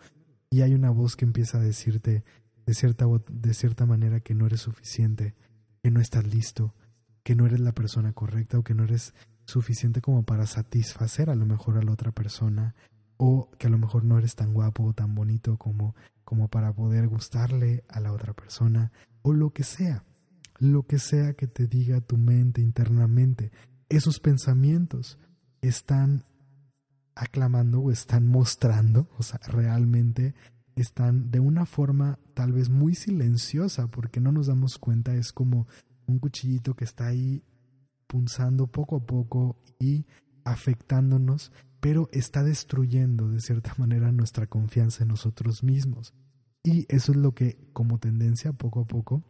Y 0.54 0.62
hay 0.62 0.76
una 0.76 0.92
voz 0.92 1.16
que 1.16 1.26
empieza 1.26 1.58
a 1.58 1.62
decirte 1.62 2.24
de 2.68 2.74
cierta, 2.76 3.08
de 3.28 3.54
cierta 3.56 3.88
manera 3.88 4.20
que 4.20 4.36
no 4.36 4.46
eres 4.46 4.62
suficiente, 4.62 5.34
que 5.82 5.89
no 5.89 6.00
estás 6.00 6.28
listo, 6.28 6.76
que 7.24 7.34
no 7.34 7.48
eres 7.48 7.60
la 7.60 7.72
persona 7.72 8.13
correcta 8.13 8.60
o 8.60 8.63
que 8.63 8.76
no 8.76 8.84
eres 8.84 9.16
suficiente 9.46 10.00
como 10.00 10.22
para 10.22 10.46
satisfacer 10.46 11.32
a 11.32 11.36
lo 11.36 11.48
mejor 11.48 11.80
a 11.80 11.82
la 11.82 11.92
otra 11.92 12.12
persona 12.12 12.76
o 13.18 13.50
que 13.58 13.66
a 13.66 13.72
lo 13.72 13.80
mejor 13.80 14.06
no 14.06 14.20
eres 14.20 14.36
tan 14.36 14.54
guapo 14.54 14.84
o 14.84 14.94
tan 14.94 15.16
bonito 15.16 15.58
como 15.58 15.96
como 16.24 16.50
para 16.50 16.72
poder 16.72 17.08
gustarle 17.08 17.84
a 17.89 18.00
la 18.00 18.13
otra 18.13 18.36
persona 18.36 18.92
o 19.24 19.34
lo 19.34 19.54
que 19.54 19.63
sea, 19.63 20.04
lo 20.60 20.84
que 20.84 21.00
sea 21.00 21.34
que 21.34 21.48
te 21.48 21.66
diga 21.66 22.00
tu 22.00 22.18
mente 22.18 22.62
internamente, 22.62 23.52
esos 23.89 24.20
pensamientos 24.20 25.18
están 25.62 26.26
aclamando 27.15 27.80
o 27.82 27.91
están 27.91 28.28
mostrando, 28.28 29.10
o 29.17 29.23
sea, 29.23 29.39
realmente 29.47 30.34
están 30.76 31.30
de 31.32 31.39
una 31.39 31.65
forma 31.65 32.19
tal 32.34 32.52
vez 32.52 32.69
muy 32.69 32.95
silenciosa 32.95 33.88
porque 33.88 34.19
no 34.19 34.32
nos 34.32 34.47
damos 34.47 34.78
cuenta, 34.78 35.13
es 35.15 35.32
como 35.32 35.67
un 36.08 36.19
cuchillito 36.19 36.76
que 36.76 36.86
está 36.86 37.08
ahí 37.08 37.43
punzando 38.08 38.67
poco 38.67 38.97
a 38.97 39.06
poco 39.06 39.58
y 39.80 40.06
afectándonos, 40.45 41.52
pero 41.80 42.10
está 42.12 42.43
destruyendo 42.43 43.30
de 43.30 43.39
cierta 43.39 43.73
manera 43.78 44.12
nuestra 44.12 44.47
confianza 44.47 45.04
en 45.04 45.10
nosotros 45.10 45.63
mismos. 45.63 46.13
Y 46.63 46.86
eso 46.88 47.12
es 47.12 47.17
lo 47.17 47.34
que 47.34 47.58
como 47.73 47.99
tendencia 47.99 48.54
poco 48.54 48.82
a 48.82 48.86
poco 48.86 49.23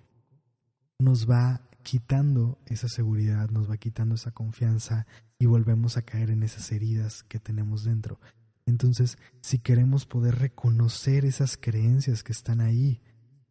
nos 1.00 1.30
va 1.30 1.62
quitando 1.84 2.60
esa 2.66 2.88
seguridad, 2.88 3.50
nos 3.50 3.70
va 3.70 3.78
quitando 3.78 4.16
esa 4.16 4.32
confianza 4.32 5.06
y 5.38 5.46
volvemos 5.46 5.98
a 5.98 6.02
caer 6.02 6.30
en 6.30 6.44
esas 6.44 6.72
heridas 6.72 7.24
que 7.24 7.40
tenemos 7.40 7.84
dentro. 7.84 8.20
Entonces, 8.66 9.18
si 9.42 9.60
queremos 9.60 10.06
poder 10.06 10.36
reconocer 10.36 11.26
esas 11.26 11.58
creencias 11.58 12.24
que 12.24 12.32
están 12.32 12.62
ahí, 12.62 13.02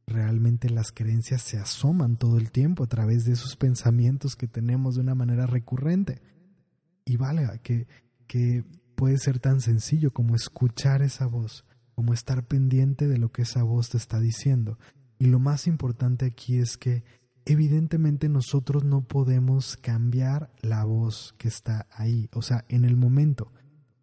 realmente 0.07 0.71
las 0.71 0.91
creencias 0.91 1.43
se 1.43 1.59
asoman 1.59 2.17
todo 2.17 2.39
el 2.39 2.51
tiempo 2.51 2.85
a 2.85 2.89
través 2.89 3.25
de 3.25 3.33
esos 3.33 3.57
pensamientos 3.57 4.37
que 4.37 4.49
tenemos 4.49 4.95
de 4.95 5.03
una 5.03 5.15
manera 5.15 5.47
recurrente. 5.47 6.23
Y 7.05 7.17
vale, 7.17 7.61
que, 7.63 7.87
que 8.27 8.65
puede 8.95 9.19
ser 9.19 9.39
tan 9.39 9.61
sencillo 9.61 10.13
como 10.13 10.35
escuchar 10.35 11.03
esa 11.03 11.27
voz, 11.27 11.65
como 11.95 12.15
estar 12.15 12.47
pendiente 12.47 13.07
de 13.07 13.19
lo 13.19 13.31
que 13.33 13.43
esa 13.43 13.63
voz 13.63 13.91
te 13.91 13.99
está 13.99 14.19
diciendo. 14.19 14.79
Y 15.19 15.27
lo 15.27 15.39
más 15.39 15.67
importante 15.67 16.25
aquí 16.25 16.59
es 16.59 16.77
que 16.77 17.05
evidentemente 17.45 18.29
nosotros 18.29 18.85
no 18.85 19.03
podemos 19.03 19.77
cambiar 19.77 20.51
la 20.61 20.85
voz 20.85 21.35
que 21.39 21.49
está 21.49 21.87
ahí. 21.91 22.29
O 22.33 22.43
sea, 22.43 22.65
en 22.69 22.85
el 22.85 22.97
momento 22.97 23.53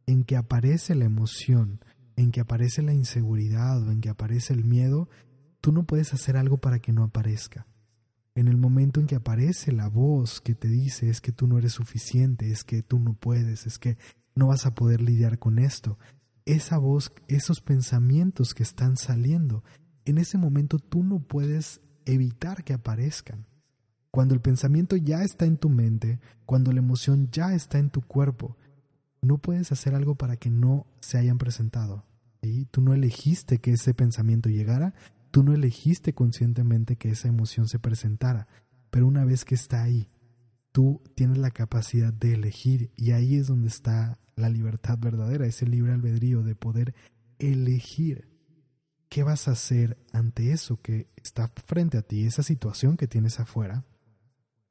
en 0.06 0.23
que 0.23 0.36
aparece 0.36 0.95
la 0.95 1.06
emoción, 1.06 1.84
en 2.15 2.32
que 2.32 2.41
aparece 2.41 2.82
la 2.82 2.93
inseguridad 2.93 3.82
o 3.88 3.91
en 3.91 4.02
que 4.02 4.10
aparece 4.10 4.54
el 4.54 4.65
miedo, 4.65 5.10
tú 5.62 5.71
no 5.71 5.86
puedes 5.86 6.13
hacer 6.13 6.38
algo 6.38 6.58
para 6.58 6.80
que 6.80 6.93
no 6.93 7.04
aparezca. 7.04 7.67
En 8.36 8.47
el 8.47 8.58
momento 8.58 8.99
en 8.99 9.08
que 9.08 9.15
aparece 9.15 9.71
la 9.71 9.88
voz 9.88 10.41
que 10.41 10.56
te 10.56 10.67
dice 10.67 11.10
es 11.10 11.21
que 11.21 11.32
tú 11.32 11.47
no 11.47 11.58
eres 11.58 11.73
suficiente, 11.73 12.52
es 12.52 12.63
que 12.63 12.84
tú 12.84 12.99
no 12.99 13.13
puedes, 13.13 13.65
es 13.65 13.80
que 13.80 13.97
no 14.36 14.47
vas 14.47 14.65
a 14.65 14.73
poder 14.75 15.02
lidiar 15.02 15.39
con 15.39 15.60
esto, 15.60 15.97
esa 16.45 16.78
voz, 16.78 17.12
esos 17.28 17.62
pensamientos 17.62 18.54
que 18.54 18.63
están 18.63 18.97
saliendo, 18.97 19.63
en 20.06 20.17
ese 20.17 20.38
momento 20.38 20.80
tú 20.80 21.04
no 21.04 21.19
puedes 21.19 21.82
evitar 22.10 22.63
que 22.63 22.74
aparezcan. 22.74 23.45
Cuando 24.12 24.34
el 24.34 24.41
pensamiento 24.41 24.95
ya 24.95 25.24
está 25.24 25.45
en 25.45 25.58
tu 25.58 25.69
mente, 25.69 26.19
cuando 26.45 26.72
la 26.72 26.80
emoción 26.80 27.30
ya 27.32 27.54
está 27.54 27.78
en 27.78 27.89
tu 27.89 28.02
cuerpo, 28.02 28.58
no 29.22 29.38
puedes 29.38 29.72
hacer 29.72 29.93
algo 29.93 30.15
para 30.15 30.38
que 30.38 30.50
no 30.50 30.88
se 31.00 31.17
hayan 31.17 31.38
presentado. 31.38 32.06
y 32.41 32.65
Tú 32.65 32.82
no 32.82 32.93
elegiste 32.93 33.60
que 33.60 33.74
ese 33.74 33.93
pensamiento 33.93 34.50
llegara, 34.50 34.93
tú 35.32 35.43
no 35.43 35.54
elegiste 35.54 36.13
conscientemente 36.13 36.95
que 36.95 37.12
esa 37.12 37.28
emoción 37.28 37.67
se 37.67 37.80
presentara, 37.80 38.48
pero 38.89 39.06
una 39.06 39.26
vez 39.26 39.45
que 39.45 39.56
está 39.56 39.84
ahí, 39.84 40.10
tú 40.72 41.02
tienes 41.15 41.38
la 41.38 41.52
capacidad 41.52 42.13
de 42.13 42.34
elegir 42.34 42.91
y 42.95 43.12
ahí 43.12 43.36
es 43.36 43.48
donde 43.48 43.67
está 43.67 44.17
la 44.36 44.50
libertad 44.50 44.98
verdadera, 44.98 45.45
ese 45.45 45.67
libre 45.67 45.91
albedrío 45.91 46.41
de 46.41 46.56
poder 46.56 46.95
elegir 47.38 48.28
qué 49.10 49.24
vas 49.24 49.48
a 49.48 49.52
hacer 49.52 49.98
ante 50.13 50.52
eso 50.52 50.82
que 50.82 51.08
está 51.15 51.52
frente 51.65 51.98
a 51.98 52.02
ti, 52.02 52.26
esa 52.26 52.43
situación 52.43 52.95
que 52.95 53.08
tienes 53.08 53.39
afuera, 53.39 53.84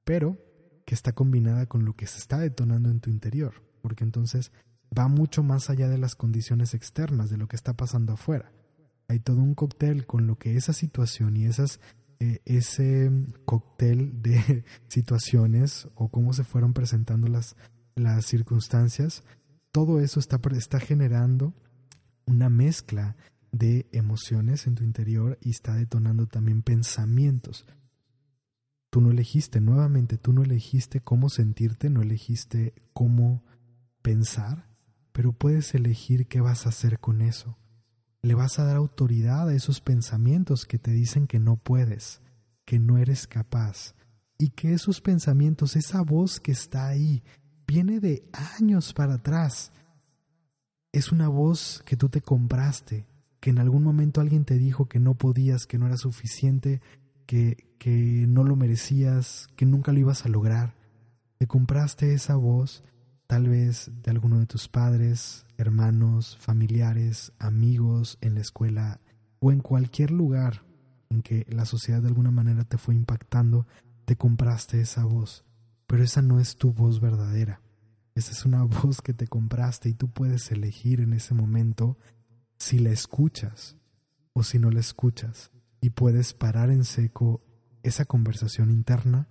pero 0.05 0.39
que 0.87 0.95
está 0.95 1.13
combinada 1.13 1.67
con 1.67 1.85
lo 1.85 1.95
que 1.95 2.07
se 2.07 2.19
está 2.19 2.39
detonando 2.39 2.91
en 2.91 3.01
tu 3.01 3.11
interior 3.11 3.69
porque 3.79 4.05
entonces 4.05 4.53
va 4.97 5.09
mucho 5.09 5.43
más 5.43 5.71
allá 5.71 5.89
de 5.89 5.99
las 5.99 6.15
condiciones 6.15 6.75
externas, 6.75 7.31
de 7.31 7.39
lo 7.39 7.49
que 7.49 7.57
está 7.57 7.75
pasando 7.75 8.13
afuera. 8.13 8.53
Hay 9.09 9.21
todo 9.21 9.39
un 9.39 9.55
cóctel 9.55 10.07
con 10.07 10.27
lo 10.27 10.39
que 10.39 10.57
esa 10.57 10.73
situación 10.73 11.37
y 11.37 11.47
eh, 11.47 12.41
ese 12.45 13.11
cóctel 13.45 14.23
de 14.23 14.65
situaciones 14.89 15.89
o 15.95 16.11
cómo 16.11 16.33
se 16.33 16.45
fueron 16.45 16.75
presentando 16.75 17.29
las, 17.29 17.57
las 17.95 18.27
circunstancias, 18.27 19.25
todo 19.73 20.01
eso 20.01 20.21
está, 20.21 20.41
está 20.53 20.81
generando 20.81 21.55
una 22.27 22.51
mezcla 22.51 23.17
de 23.53 23.89
emociones 23.93 24.67
en 24.67 24.75
tu 24.75 24.85
interior 24.85 25.39
y 25.41 25.51
está 25.51 25.75
detonando 25.75 26.27
también 26.27 26.63
pensamientos. 26.63 27.67
Tú 28.91 29.01
no 29.01 29.11
elegiste, 29.11 29.61
nuevamente, 29.61 30.17
tú 30.17 30.33
no 30.33 30.43
elegiste 30.43 31.01
cómo 31.01 31.29
sentirte, 31.29 31.91
no 31.91 32.01
elegiste 32.01 32.75
cómo 32.93 33.45
pensar, 34.03 34.69
pero 35.13 35.33
puedes 35.33 35.75
elegir 35.75 36.27
qué 36.27 36.41
vas 36.41 36.65
a 36.65 36.71
hacer 36.71 36.99
con 36.99 37.21
eso. 37.21 37.59
Le 38.23 38.35
vas 38.35 38.59
a 38.59 38.65
dar 38.65 38.77
autoridad 38.77 39.49
a 39.49 39.55
esos 39.55 39.81
pensamientos 39.81 40.65
que 40.65 40.79
te 40.79 40.91
dicen 40.91 41.27
que 41.27 41.39
no 41.39 41.57
puedes, 41.57 42.21
que 42.65 42.79
no 42.79 42.99
eres 42.99 43.27
capaz, 43.27 43.95
y 44.39 44.51
que 44.51 44.73
esos 44.73 45.01
pensamientos, 45.01 45.77
esa 45.77 46.03
voz 46.03 46.41
que 46.41 46.53
está 46.53 46.87
ahí, 46.87 47.23
viene 47.67 48.01
de 48.01 48.29
años 48.59 48.93
para 48.95 49.15
atrás. 49.15 49.73
Es 50.93 51.13
una 51.13 51.29
voz 51.29 51.83
que 51.85 51.97
tú 51.97 52.09
te 52.09 52.23
compraste, 52.23 53.07
que 53.41 53.51
en 53.51 53.59
algún 53.59 53.83
momento 53.83 54.21
alguien 54.21 54.45
te 54.45 54.59
dijo 54.59 54.87
que 54.87 54.99
no 54.99 55.15
podías, 55.15 55.67
que 55.67 55.79
no 55.79 55.87
era 55.87 55.97
suficiente, 55.97 56.81
que, 57.27 57.69
que 57.79 58.27
no 58.29 58.45
lo 58.45 58.57
merecías, 58.57 59.49
que 59.57 59.67
nunca 59.67 59.93
lo 59.93 60.01
ibas 60.01 60.25
a 60.25 60.29
lograr. 60.29 60.75
Te 61.39 61.47
compraste 61.47 62.13
esa 62.15 62.37
voz 62.37 62.83
tal 63.29 63.49
vez 63.49 63.91
de 64.03 64.11
alguno 64.11 64.39
de 64.41 64.47
tus 64.47 64.69
padres, 64.69 65.47
hermanos, 65.59 66.37
familiares, 66.41 67.33
amigos 67.39 68.17
en 68.23 68.35
la 68.35 68.41
escuela 68.41 69.01
o 69.39 69.53
en 69.53 69.61
cualquier 69.61 70.11
lugar 70.11 70.65
en 71.11 71.23
que 71.23 71.47
la 71.51 71.67
sociedad 71.67 72.01
de 72.01 72.09
alguna 72.09 72.31
manera 72.31 72.65
te 72.65 72.79
fue 72.79 72.95
impactando, 72.95 73.67
te 74.05 74.17
compraste 74.17 74.81
esa 74.81 75.05
voz, 75.05 75.45
pero 75.87 76.03
esa 76.03 76.23
no 76.23 76.41
es 76.41 76.57
tu 76.57 76.73
voz 76.73 77.01
verdadera. 77.01 77.61
Esa 78.15 78.33
es 78.33 78.45
una 78.45 78.63
voz 78.83 79.03
que 79.03 79.13
te 79.13 79.27
compraste 79.27 79.91
y 79.91 79.95
tú 79.95 80.09
puedes 80.09 80.51
elegir 80.51 81.01
en 81.01 81.13
ese 81.13 81.35
momento 81.35 81.99
si 82.59 82.79
la 82.79 82.91
escuchas 82.91 83.77
o 84.33 84.43
si 84.43 84.59
no 84.59 84.71
la 84.71 84.81
escuchas 84.81 85.51
y 85.81 85.91
puedes 85.91 86.35
parar 86.35 86.71
en 86.71 86.85
seco 86.85 87.43
esa 87.83 88.05
conversación 88.05 88.71
interna 88.71 89.29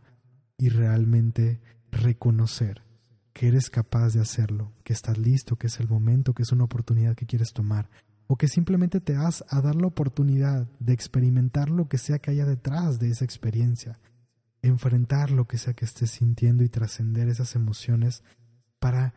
y 0.58 0.70
realmente 0.70 1.62
reconocer 1.92 2.84
que 3.34 3.48
eres 3.48 3.70
capaz 3.70 4.14
de 4.14 4.22
hacerlo, 4.22 4.74
que 4.84 4.94
estás 4.94 5.18
listo, 5.18 5.58
que 5.58 5.68
es 5.68 5.80
el 5.80 5.88
momento, 5.88 6.34
que 6.34 6.42
es 6.42 6.52
una 6.52 6.64
oportunidad 6.64 7.16
que 7.16 7.28
quieres 7.28 7.54
tomar, 7.54 7.90
o 8.26 8.36
que 8.36 8.48
simplemente 8.48 9.00
te 9.00 9.16
has 9.16 9.46
a 9.50 9.62
dar 9.62 9.76
la 9.76 9.88
oportunidad 9.88 10.68
de 10.80 10.94
experimentar 10.94 11.70
lo 11.70 11.88
que 11.88 11.98
sea 11.98 12.20
que 12.20 12.32
haya 12.32 12.46
detrás 12.46 13.00
de 13.00 13.10
esa 13.10 13.26
experiencia, 13.26 14.00
enfrentar 14.64 15.30
lo 15.30 15.48
que 15.48 15.58
sea 15.58 15.74
que 15.74 15.86
estés 15.86 16.12
sintiendo 16.12 16.64
y 16.64 16.70
trascender 16.70 17.30
esas 17.30 17.56
emociones 17.56 18.24
para 18.80 19.14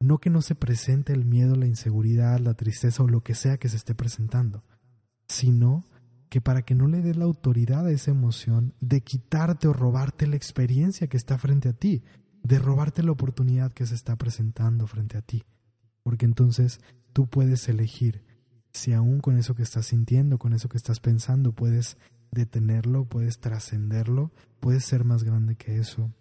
no 0.00 0.18
que 0.18 0.30
no 0.30 0.42
se 0.42 0.54
presente 0.54 1.12
el 1.12 1.24
miedo, 1.24 1.56
la 1.56 1.66
inseguridad, 1.66 2.38
la 2.38 2.54
tristeza 2.54 3.02
o 3.02 3.08
lo 3.08 3.22
que 3.22 3.34
sea 3.34 3.58
que 3.58 3.68
se 3.68 3.76
esté 3.76 3.94
presentando, 3.94 4.64
sino 5.28 5.84
que 6.28 6.40
para 6.40 6.62
que 6.62 6.74
no 6.74 6.86
le 6.86 7.00
des 7.00 7.16
la 7.16 7.24
autoridad 7.24 7.86
a 7.86 7.90
esa 7.90 8.10
emoción 8.10 8.74
de 8.80 9.00
quitarte 9.00 9.66
o 9.66 9.72
robarte 9.72 10.26
la 10.26 10.36
experiencia 10.36 11.08
que 11.08 11.16
está 11.16 11.38
frente 11.38 11.68
a 11.68 11.72
ti, 11.72 12.02
de 12.42 12.58
robarte 12.58 13.02
la 13.02 13.12
oportunidad 13.12 13.72
que 13.72 13.86
se 13.86 13.94
está 13.94 14.16
presentando 14.16 14.86
frente 14.86 15.16
a 15.16 15.22
ti. 15.22 15.44
Porque 16.02 16.26
entonces 16.26 16.80
tú 17.12 17.28
puedes 17.28 17.68
elegir 17.68 18.24
si 18.72 18.92
aún 18.92 19.20
con 19.20 19.36
eso 19.36 19.54
que 19.54 19.62
estás 19.62 19.86
sintiendo, 19.86 20.38
con 20.38 20.52
eso 20.52 20.68
que 20.68 20.76
estás 20.76 21.00
pensando, 21.00 21.52
puedes 21.52 21.96
detenerlo, 22.30 23.06
puedes 23.06 23.40
trascenderlo, 23.40 24.30
puedes 24.60 24.84
ser 24.84 25.04
más 25.04 25.24
grande 25.24 25.56
que 25.56 25.78
eso. 25.78 26.12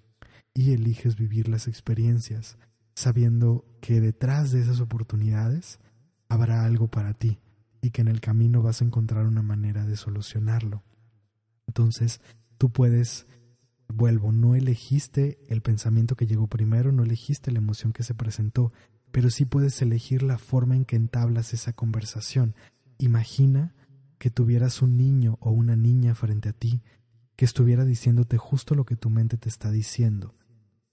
Y 0.54 0.72
eliges 0.72 1.16
vivir 1.16 1.50
las 1.50 1.68
experiencias, 1.68 2.58
sabiendo 2.98 3.64
que 3.80 4.02
detrás 4.02 4.52
de 4.52 4.60
esas 4.60 4.80
oportunidades 4.80 5.80
habrá 6.30 6.66
algo 6.66 6.88
para 6.88 7.14
ti 7.14 7.40
y 7.80 7.92
que 7.92 8.02
en 8.02 8.08
el 8.08 8.22
camino 8.22 8.64
vas 8.64 8.82
a 8.82 8.86
encontrar 8.86 9.28
una 9.28 9.44
manera 9.44 9.86
de 9.86 9.96
solucionarlo. 9.96 10.82
Entonces, 11.68 12.22
tú 12.58 12.72
puedes 12.72 13.28
Vuelvo, 13.88 14.32
no 14.32 14.56
elegiste 14.56 15.40
el 15.48 15.62
pensamiento 15.62 16.16
que 16.16 16.28
llegó 16.28 16.48
primero, 16.48 16.92
no 16.92 17.04
elegiste 17.04 17.52
la 17.52 17.60
emoción 17.60 17.94
que 17.94 18.04
se 18.04 18.14
presentó, 18.14 18.74
pero 19.12 19.30
sí 19.30 19.46
puedes 19.46 19.82
elegir 19.82 20.24
la 20.24 20.38
forma 20.38 20.76
en 20.76 20.86
que 20.86 20.98
entablas 20.98 21.54
esa 21.54 21.74
conversación. 21.74 22.54
Imagina 22.98 23.74
que 24.18 24.30
tuvieras 24.30 24.82
un 24.82 24.98
niño 24.98 25.38
o 25.40 25.52
una 25.52 25.76
niña 25.76 26.16
frente 26.16 26.50
a 26.50 26.54
ti 26.54 26.82
que 27.36 27.46
estuviera 27.46 27.86
diciéndote 27.86 28.38
justo 28.38 28.76
lo 28.76 28.86
que 28.86 28.96
tu 28.96 29.10
mente 29.10 29.38
te 29.38 29.48
está 29.48 29.72
diciendo. 29.72 30.36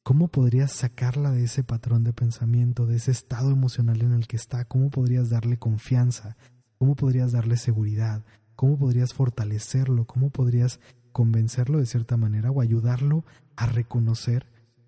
¿Cómo 0.04 0.28
podrías 0.28 0.70
sacarla 0.70 1.32
de 1.32 1.44
ese 1.44 1.64
patrón 1.64 2.04
de 2.04 2.12
pensamiento, 2.12 2.86
de 2.86 2.96
ese 2.96 3.10
estado 3.10 3.50
emocional 3.50 4.02
en 4.02 4.12
el 4.12 4.28
que 4.28 4.36
está? 4.36 4.64
¿Cómo 4.66 4.90
podrías 4.90 5.30
darle 5.30 5.58
confianza? 5.58 6.36
¿Cómo 6.78 6.94
podrías 6.94 7.32
darle 7.32 7.56
seguridad? 7.56 8.22
¿Cómo 8.54 8.78
podrías 8.78 9.14
fortalecerlo? 9.14 10.06
¿Cómo 10.06 10.30
podrías 10.30 10.78
convencerlo 11.10 11.78
de 11.78 11.86
cierta 11.86 12.16
manera 12.16 12.50
o 12.50 12.60
ayudarlo 12.60 13.24
a 13.56 13.66
reconocer 13.66 14.46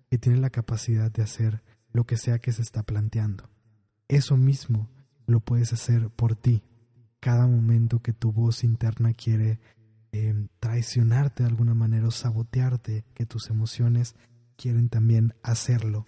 que 0.09 0.17
tiene 0.17 0.39
la 0.39 0.49
capacidad 0.49 1.11
de 1.11 1.23
hacer 1.23 1.63
lo 1.91 2.05
que 2.05 2.17
sea 2.17 2.39
que 2.39 2.51
se 2.51 2.61
está 2.61 2.83
planteando. 2.83 3.49
Eso 4.07 4.37
mismo 4.37 4.87
lo 5.25 5.39
puedes 5.39 5.73
hacer 5.73 6.09
por 6.09 6.35
ti. 6.35 6.61
Cada 7.19 7.47
momento 7.47 8.01
que 8.01 8.13
tu 8.13 8.31
voz 8.31 8.63
interna 8.63 9.13
quiere 9.13 9.59
eh, 10.11 10.47
traicionarte 10.59 11.43
de 11.43 11.49
alguna 11.49 11.73
manera 11.73 12.07
o 12.07 12.11
sabotearte, 12.11 13.03
que 13.13 13.25
tus 13.25 13.49
emociones 13.49 14.15
quieren 14.57 14.89
también 14.89 15.33
hacerlo. 15.43 16.05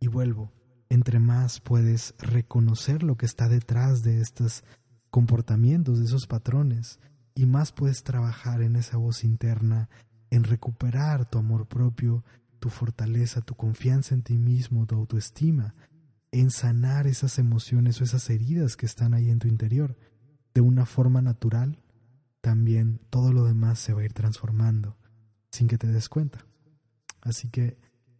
Y 0.00 0.06
vuelvo, 0.06 0.52
entre 0.88 1.18
más 1.18 1.60
puedes 1.60 2.14
reconocer 2.18 3.02
lo 3.02 3.16
que 3.16 3.26
está 3.26 3.48
detrás 3.48 4.02
de 4.02 4.20
estos 4.20 4.64
comportamientos, 5.10 5.98
de 5.98 6.06
esos 6.06 6.26
patrones, 6.26 6.98
y 7.34 7.46
más 7.46 7.72
puedes 7.72 8.02
trabajar 8.02 8.62
en 8.62 8.76
esa 8.76 8.96
voz 8.96 9.24
interna, 9.24 9.88
en 10.30 10.44
recuperar 10.44 11.28
tu 11.28 11.38
amor 11.38 11.66
propio, 11.66 12.24
tu 12.58 12.70
fortaleza, 12.70 13.40
tu 13.40 13.54
confianza 13.54 14.14
en 14.14 14.22
ti 14.22 14.38
mismo, 14.38 14.86
tu 14.86 14.94
autoestima, 14.94 15.74
en 16.30 16.50
sanar 16.50 17.06
esas 17.06 17.38
emociones 17.38 18.00
o 18.00 18.04
esas 18.04 18.28
heridas 18.30 18.76
que 18.76 18.86
están 18.86 19.14
ahí 19.14 19.30
en 19.30 19.38
tu 19.38 19.48
interior. 19.48 19.96
De 20.54 20.60
una 20.60 20.86
forma 20.86 21.20
natural, 21.20 21.78
también 22.40 23.00
todo 23.10 23.32
lo 23.32 23.44
demás 23.44 23.78
se 23.78 23.92
va 23.92 24.02
a 24.02 24.04
ir 24.04 24.12
transformando 24.12 24.96
sin 25.50 25.68
que 25.68 25.78
te 25.78 25.86
des 25.86 26.08
cuenta. 26.08 26.46
Así 27.22 27.48
que 27.48 27.78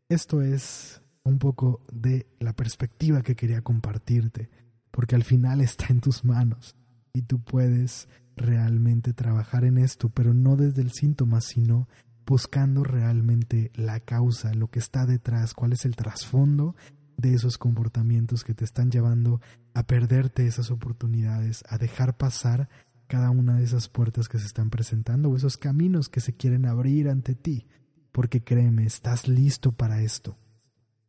esto 0.09 0.43
es 0.43 1.03
un 1.25 1.39
poco 1.39 1.85
de 1.93 2.27
la 2.41 2.55
perspectiva 2.55 3.23
que 3.23 3.37
quería 3.37 3.63
compartirte, 3.63 4.51
porque 4.91 5.15
al 5.15 5.25
final 5.25 5.61
está 5.61 5.87
en 5.91 6.01
tus 6.01 6.25
manos 6.25 6.77
y 7.13 7.23
tú 7.23 7.43
puedes 7.43 8.09
realmente 8.37 9.13
trabajar 9.13 9.65
en 9.65 9.79
esto, 9.79 10.09
pero 10.09 10.35
no 10.35 10.57
desde 10.57 10.83
el 10.83 10.93
síntoma, 10.93 11.41
sino 11.41 11.89
buscando 12.27 12.85
realmente 12.85 13.71
la 13.75 14.01
causa, 14.01 14.55
lo 14.55 14.71
que 14.71 14.79
está 14.79 15.07
detrás, 15.07 15.55
cuál 15.55 15.73
es 15.73 15.85
el 15.85 15.97
trasfondo 15.97 16.75
de 17.17 17.35
esos 17.35 17.59
comportamientos 17.59 18.45
que 18.45 18.55
te 18.55 18.65
están 18.65 18.91
llevando 18.91 19.41
a 19.75 19.87
perderte 19.87 20.47
esas 20.47 20.71
oportunidades, 20.71 21.63
a 21.69 21.79
dejar 21.79 22.17
pasar 22.17 22.69
cada 23.07 23.31
una 23.31 23.59
de 23.59 23.65
esas 23.65 23.89
puertas 23.89 24.29
que 24.29 24.39
se 24.39 24.47
están 24.47 24.71
presentando 24.71 25.29
o 25.29 25.37
esos 25.37 25.57
caminos 25.57 26.09
que 26.09 26.21
se 26.21 26.35
quieren 26.35 26.67
abrir 26.67 27.09
ante 27.09 27.35
ti, 27.35 27.67
porque 28.13 28.45
créeme, 28.45 28.85
estás 28.85 29.27
listo 29.27 29.73
para 29.73 30.03
esto. 30.03 30.37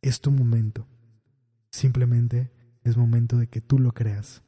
Es 0.02 0.20
tu 0.20 0.30
momento. 0.30 0.88
Simplemente 1.70 2.50
es 2.82 2.96
momento 2.96 3.36
de 3.36 3.48
que 3.48 3.60
tú 3.60 3.78
lo 3.78 3.92
creas, 3.92 4.42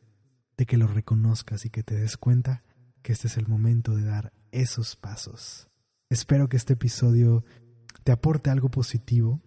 de 0.56 0.66
que 0.66 0.76
lo 0.76 0.86
reconozcas 0.86 1.64
y 1.64 1.70
que 1.70 1.82
te 1.82 1.94
des 1.94 2.16
cuenta 2.16 2.64
que 3.02 3.12
este 3.12 3.28
es 3.28 3.36
el 3.36 3.46
momento 3.46 3.94
de 3.94 4.04
dar 4.04 4.32
esos 4.50 4.96
pasos. 4.96 5.68
Espero 6.08 6.48
que 6.48 6.56
este 6.56 6.74
episodio 6.74 7.44
te 8.04 8.12
aporte 8.12 8.50
algo 8.50 8.70
positivo. 8.70 9.42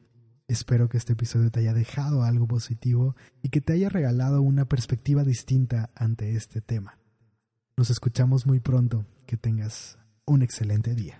Espero 0.47 0.89
que 0.89 0.97
este 0.97 1.13
episodio 1.13 1.51
te 1.51 1.59
haya 1.59 1.73
dejado 1.73 2.23
algo 2.23 2.47
positivo 2.47 3.15
y 3.41 3.49
que 3.49 3.61
te 3.61 3.73
haya 3.73 3.89
regalado 3.89 4.41
una 4.41 4.65
perspectiva 4.65 5.23
distinta 5.23 5.89
ante 5.95 6.35
este 6.35 6.61
tema. 6.61 6.99
Nos 7.77 7.89
escuchamos 7.89 8.45
muy 8.45 8.59
pronto. 8.59 9.05
Que 9.25 9.37
tengas 9.37 9.99
un 10.25 10.41
excelente 10.41 10.95
día. 10.95 11.19